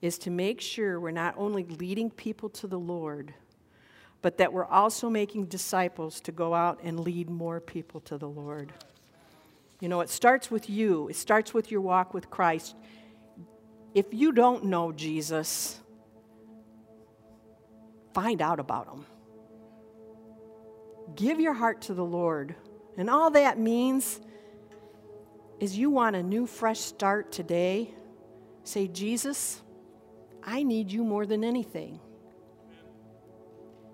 is 0.00 0.16
to 0.20 0.30
make 0.30 0.58
sure 0.58 0.98
we're 0.98 1.10
not 1.10 1.34
only 1.36 1.64
leading 1.64 2.08
people 2.08 2.48
to 2.48 2.66
the 2.66 2.78
Lord, 2.78 3.34
but 4.22 4.38
that 4.38 4.54
we're 4.54 4.64
also 4.64 5.10
making 5.10 5.46
disciples 5.46 6.18
to 6.22 6.32
go 6.32 6.54
out 6.54 6.80
and 6.82 6.98
lead 6.98 7.28
more 7.28 7.60
people 7.60 8.00
to 8.00 8.16
the 8.16 8.26
Lord. 8.26 8.72
You 9.80 9.90
know, 9.90 10.00
it 10.00 10.08
starts 10.08 10.50
with 10.50 10.70
you, 10.70 11.08
it 11.08 11.16
starts 11.16 11.52
with 11.52 11.70
your 11.70 11.82
walk 11.82 12.14
with 12.14 12.30
Christ. 12.30 12.74
If 13.92 14.06
you 14.12 14.32
don't 14.32 14.64
know 14.64 14.92
Jesus, 14.92 15.78
find 18.14 18.40
out 18.40 18.60
about 18.60 18.86
him. 18.86 19.04
Give 21.14 21.38
your 21.38 21.52
heart 21.52 21.82
to 21.82 21.92
the 21.92 22.02
Lord. 22.02 22.54
And 22.96 23.10
all 23.10 23.30
that 23.32 23.58
means 23.58 24.18
is 25.62 25.78
you 25.78 25.90
want 25.90 26.16
a 26.16 26.22
new, 26.24 26.44
fresh 26.44 26.80
start 26.80 27.30
today, 27.30 27.94
say, 28.64 28.88
Jesus, 28.88 29.62
I 30.42 30.64
need 30.64 30.90
you 30.90 31.04
more 31.04 31.24
than 31.24 31.44
anything. 31.44 32.00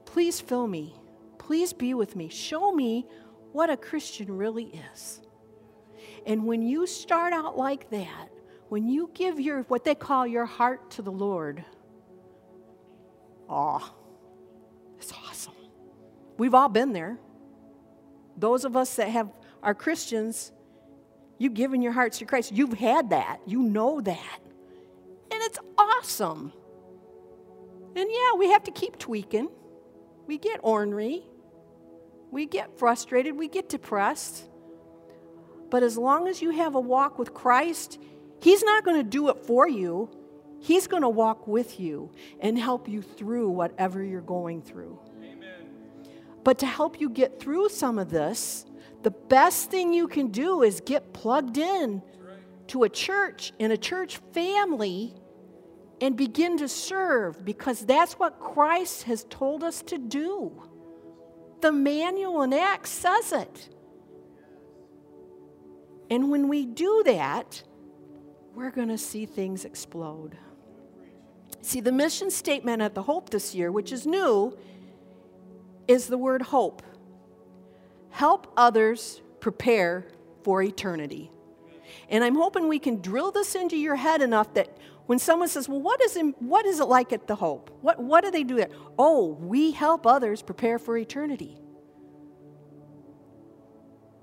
Please 0.06 0.40
fill 0.40 0.66
me. 0.66 0.94
Please 1.36 1.74
be 1.74 1.92
with 1.92 2.16
me. 2.16 2.30
Show 2.30 2.72
me 2.72 3.04
what 3.52 3.68
a 3.68 3.76
Christian 3.76 4.34
really 4.34 4.80
is. 4.94 5.20
And 6.24 6.46
when 6.46 6.62
you 6.62 6.86
start 6.86 7.34
out 7.34 7.58
like 7.58 7.90
that, 7.90 8.30
when 8.70 8.88
you 8.88 9.10
give 9.12 9.38
your 9.38 9.64
what 9.64 9.84
they 9.84 9.94
call 9.94 10.26
your 10.26 10.46
heart 10.46 10.90
to 10.92 11.02
the 11.02 11.12
Lord, 11.12 11.62
oh, 13.46 13.92
it's 14.96 15.12
awesome. 15.12 15.52
We've 16.38 16.54
all 16.54 16.70
been 16.70 16.94
there. 16.94 17.18
Those 18.38 18.64
of 18.64 18.74
us 18.74 18.96
that 18.96 19.10
have 19.10 19.30
are 19.62 19.74
Christians, 19.74 20.52
You've 21.38 21.54
given 21.54 21.82
your 21.82 21.92
hearts 21.92 22.18
to 22.18 22.24
Christ. 22.24 22.52
You've 22.52 22.74
had 22.74 23.10
that. 23.10 23.40
You 23.46 23.62
know 23.62 24.00
that. 24.00 24.40
And 25.30 25.42
it's 25.42 25.58
awesome. 25.76 26.52
And 27.94 28.08
yeah, 28.10 28.38
we 28.38 28.50
have 28.50 28.64
to 28.64 28.70
keep 28.70 28.98
tweaking. 28.98 29.48
We 30.26 30.38
get 30.38 30.60
ornery. 30.62 31.22
We 32.30 32.46
get 32.46 32.78
frustrated. 32.78 33.36
We 33.36 33.48
get 33.48 33.68
depressed. 33.68 34.44
But 35.70 35.82
as 35.82 35.96
long 35.96 36.28
as 36.28 36.42
you 36.42 36.50
have 36.50 36.74
a 36.74 36.80
walk 36.80 37.18
with 37.18 37.34
Christ, 37.34 37.98
He's 38.40 38.62
not 38.62 38.84
going 38.84 38.96
to 38.96 39.08
do 39.08 39.28
it 39.28 39.38
for 39.44 39.68
you. 39.68 40.10
He's 40.60 40.86
going 40.86 41.02
to 41.02 41.08
walk 41.08 41.46
with 41.46 41.78
you 41.78 42.10
and 42.40 42.58
help 42.58 42.88
you 42.88 43.02
through 43.02 43.50
whatever 43.50 44.02
you're 44.02 44.20
going 44.20 44.62
through. 44.62 44.98
Amen. 45.22 45.66
But 46.44 46.58
to 46.60 46.66
help 46.66 47.00
you 47.00 47.10
get 47.10 47.40
through 47.40 47.68
some 47.68 47.98
of 47.98 48.10
this, 48.10 48.64
the 49.02 49.10
best 49.10 49.70
thing 49.70 49.92
you 49.92 50.08
can 50.08 50.28
do 50.28 50.62
is 50.62 50.80
get 50.80 51.12
plugged 51.12 51.58
in 51.58 52.02
to 52.68 52.82
a 52.82 52.88
church 52.88 53.52
and 53.58 53.72
a 53.72 53.76
church 53.76 54.18
family 54.32 55.14
and 56.00 56.16
begin 56.16 56.58
to 56.58 56.68
serve 56.68 57.44
because 57.44 57.84
that's 57.84 58.14
what 58.14 58.38
Christ 58.38 59.04
has 59.04 59.24
told 59.30 59.64
us 59.64 59.82
to 59.82 59.98
do. 59.98 60.62
The 61.60 61.72
manual 61.72 62.42
in 62.42 62.52
Acts 62.52 62.90
says 62.90 63.32
it. 63.32 63.68
And 66.10 66.30
when 66.30 66.48
we 66.48 66.64
do 66.64 67.02
that, 67.04 67.62
we're 68.54 68.70
going 68.70 68.88
to 68.88 68.98
see 68.98 69.26
things 69.26 69.64
explode. 69.64 70.36
See, 71.60 71.80
the 71.80 71.92
mission 71.92 72.30
statement 72.30 72.80
at 72.80 72.94
the 72.94 73.02
Hope 73.02 73.30
this 73.30 73.54
year, 73.54 73.70
which 73.70 73.92
is 73.92 74.06
new, 74.06 74.56
is 75.86 76.06
the 76.06 76.18
word 76.18 76.42
hope. 76.42 76.82
Help 78.10 78.52
others 78.56 79.22
prepare 79.40 80.06
for 80.42 80.62
eternity. 80.62 81.30
And 82.08 82.24
I'm 82.24 82.34
hoping 82.34 82.68
we 82.68 82.78
can 82.78 83.00
drill 83.00 83.30
this 83.30 83.54
into 83.54 83.76
your 83.76 83.96
head 83.96 84.22
enough 84.22 84.54
that 84.54 84.76
when 85.06 85.18
someone 85.18 85.48
says, 85.48 85.68
Well, 85.68 85.80
what 85.80 86.00
is, 86.02 86.18
what 86.38 86.66
is 86.66 86.80
it 86.80 86.84
like 86.84 87.12
at 87.12 87.26
the 87.26 87.36
Hope? 87.36 87.70
What, 87.80 87.98
what 87.98 88.24
do 88.24 88.30
they 88.30 88.44
do 88.44 88.56
there? 88.56 88.70
Oh, 88.98 89.28
we 89.40 89.72
help 89.72 90.06
others 90.06 90.42
prepare 90.42 90.78
for 90.78 90.96
eternity. 90.96 91.58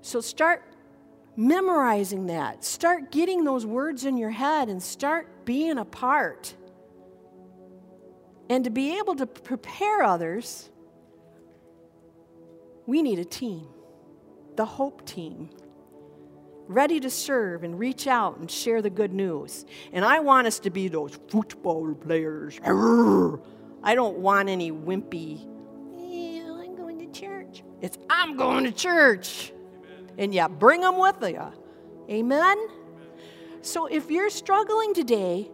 So 0.00 0.20
start 0.20 0.62
memorizing 1.36 2.26
that. 2.26 2.64
Start 2.64 3.10
getting 3.10 3.44
those 3.44 3.66
words 3.66 4.04
in 4.04 4.16
your 4.16 4.30
head 4.30 4.68
and 4.68 4.82
start 4.82 5.44
being 5.44 5.78
a 5.78 5.84
part. 5.84 6.54
And 8.48 8.64
to 8.64 8.70
be 8.70 8.98
able 8.98 9.16
to 9.16 9.26
prepare 9.26 10.02
others, 10.02 10.70
we 12.86 13.02
need 13.02 13.18
a 13.18 13.24
team, 13.24 13.66
the 14.56 14.64
Hope 14.64 15.06
Team, 15.06 15.50
ready 16.68 17.00
to 17.00 17.10
serve 17.10 17.62
and 17.64 17.78
reach 17.78 18.06
out 18.06 18.38
and 18.38 18.50
share 18.50 18.82
the 18.82 18.90
good 18.90 19.12
news. 19.12 19.64
And 19.92 20.04
I 20.04 20.20
want 20.20 20.46
us 20.46 20.58
to 20.60 20.70
be 20.70 20.88
those 20.88 21.18
football 21.28 21.94
players. 21.94 22.58
I 23.82 23.94
don't 23.94 24.18
want 24.18 24.48
any 24.48 24.72
wimpy, 24.72 25.46
I'm 25.98 26.76
going 26.76 26.98
to 26.98 27.20
church. 27.20 27.62
It's, 27.80 27.98
I'm 28.10 28.36
going 28.36 28.64
to 28.64 28.72
church 28.72 29.52
and 30.18 30.34
yeah, 30.34 30.48
bring 30.48 30.80
them 30.80 30.98
with 30.98 31.16
you. 31.22 31.52
Amen? 32.08 32.58
So 33.62 33.86
if 33.86 34.10
you're 34.10 34.30
struggling 34.30 34.94
today, 34.94 35.50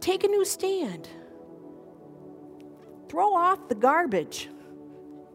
take 0.00 0.24
a 0.24 0.28
new 0.28 0.44
stand. 0.44 1.08
Throw 3.08 3.34
off 3.34 3.68
the 3.68 3.74
garbage. 3.74 4.48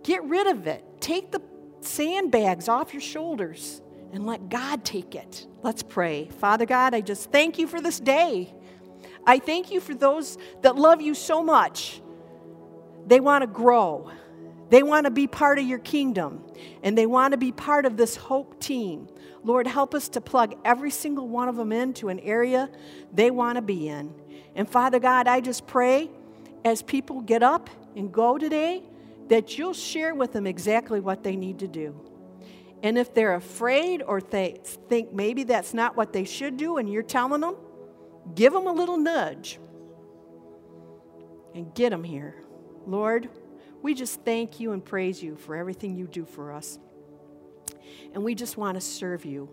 Get 0.03 0.23
rid 0.23 0.47
of 0.47 0.67
it. 0.67 0.83
Take 0.99 1.31
the 1.31 1.41
sandbags 1.85 2.67
off 2.67 2.93
your 2.93 3.01
shoulders 3.01 3.81
and 4.11 4.25
let 4.25 4.49
God 4.49 4.85
take 4.85 5.15
it. 5.15 5.47
Let's 5.63 5.83
pray. 5.83 6.29
Father 6.39 6.65
God, 6.65 6.93
I 6.93 7.01
just 7.01 7.31
thank 7.31 7.57
you 7.57 7.67
for 7.67 7.81
this 7.81 7.99
day. 7.99 8.53
I 9.25 9.39
thank 9.39 9.71
you 9.71 9.79
for 9.79 9.95
those 9.95 10.37
that 10.61 10.75
love 10.75 11.01
you 11.01 11.15
so 11.15 11.41
much. 11.43 12.01
They 13.07 13.19
want 13.19 13.41
to 13.41 13.47
grow. 13.47 14.11
They 14.69 14.83
want 14.83 15.05
to 15.05 15.11
be 15.11 15.27
part 15.27 15.59
of 15.59 15.65
your 15.65 15.79
kingdom 15.79 16.43
and 16.83 16.97
they 16.97 17.05
want 17.05 17.33
to 17.33 17.37
be 17.37 17.51
part 17.51 17.85
of 17.85 17.97
this 17.97 18.15
hope 18.15 18.59
team. 18.59 19.07
Lord, 19.43 19.67
help 19.67 19.93
us 19.93 20.09
to 20.09 20.21
plug 20.21 20.55
every 20.63 20.91
single 20.91 21.27
one 21.27 21.49
of 21.49 21.55
them 21.55 21.71
into 21.71 22.09
an 22.09 22.19
area 22.19 22.69
they 23.13 23.29
want 23.29 23.57
to 23.57 23.61
be 23.61 23.89
in. 23.89 24.13
And 24.55 24.69
Father 24.69 24.99
God, 24.99 25.27
I 25.27 25.41
just 25.41 25.67
pray 25.67 26.09
as 26.63 26.81
people 26.81 27.21
get 27.21 27.43
up 27.43 27.69
and 27.95 28.11
go 28.11 28.37
today 28.37 28.83
that 29.29 29.57
you'll 29.57 29.73
share 29.73 30.13
with 30.13 30.33
them 30.33 30.45
exactly 30.45 30.99
what 30.99 31.23
they 31.23 31.35
need 31.35 31.59
to 31.59 31.67
do. 31.67 31.99
And 32.81 32.97
if 32.97 33.13
they're 33.13 33.35
afraid 33.35 34.01
or 34.01 34.19
they 34.19 34.59
think 34.89 35.13
maybe 35.13 35.43
that's 35.43 35.73
not 35.73 35.95
what 35.95 36.11
they 36.11 36.25
should 36.25 36.57
do 36.57 36.77
and 36.77 36.91
you're 36.91 37.01
telling 37.01 37.41
them, 37.41 37.55
give 38.35 38.51
them 38.51 38.67
a 38.67 38.71
little 38.71 38.97
nudge 38.97 39.59
and 41.55 41.73
get 41.73 41.91
them 41.91 42.03
here. 42.03 42.35
Lord, 42.85 43.29
we 43.81 43.93
just 43.93 44.21
thank 44.21 44.59
you 44.59 44.71
and 44.73 44.83
praise 44.83 45.23
you 45.23 45.37
for 45.37 45.55
everything 45.55 45.95
you 45.95 46.07
do 46.07 46.25
for 46.25 46.51
us. 46.51 46.77
And 48.13 48.23
we 48.23 48.35
just 48.35 48.57
want 48.57 48.75
to 48.75 48.81
serve 48.81 49.25
you. 49.25 49.49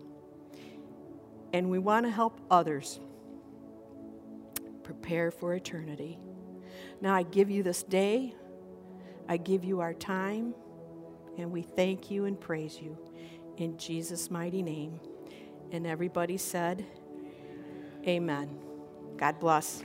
And 1.53 1.69
we 1.69 1.79
want 1.79 2.05
to 2.05 2.11
help 2.11 2.39
others 2.49 2.99
prepare 4.83 5.31
for 5.31 5.53
eternity. 5.53 6.17
Now, 7.01 7.13
I 7.13 7.23
give 7.23 7.49
you 7.49 7.63
this 7.63 7.83
day, 7.83 8.35
I 9.27 9.37
give 9.37 9.63
you 9.63 9.79
our 9.79 9.93
time, 9.93 10.53
and 11.37 11.51
we 11.51 11.61
thank 11.61 12.11
you 12.11 12.25
and 12.25 12.39
praise 12.39 12.79
you 12.81 12.97
in 13.57 13.77
Jesus' 13.77 14.29
mighty 14.29 14.61
name. 14.61 14.99
And 15.71 15.87
everybody 15.87 16.37
said, 16.37 16.85
Amen. 18.05 18.49
God 19.17 19.39
bless. 19.39 19.83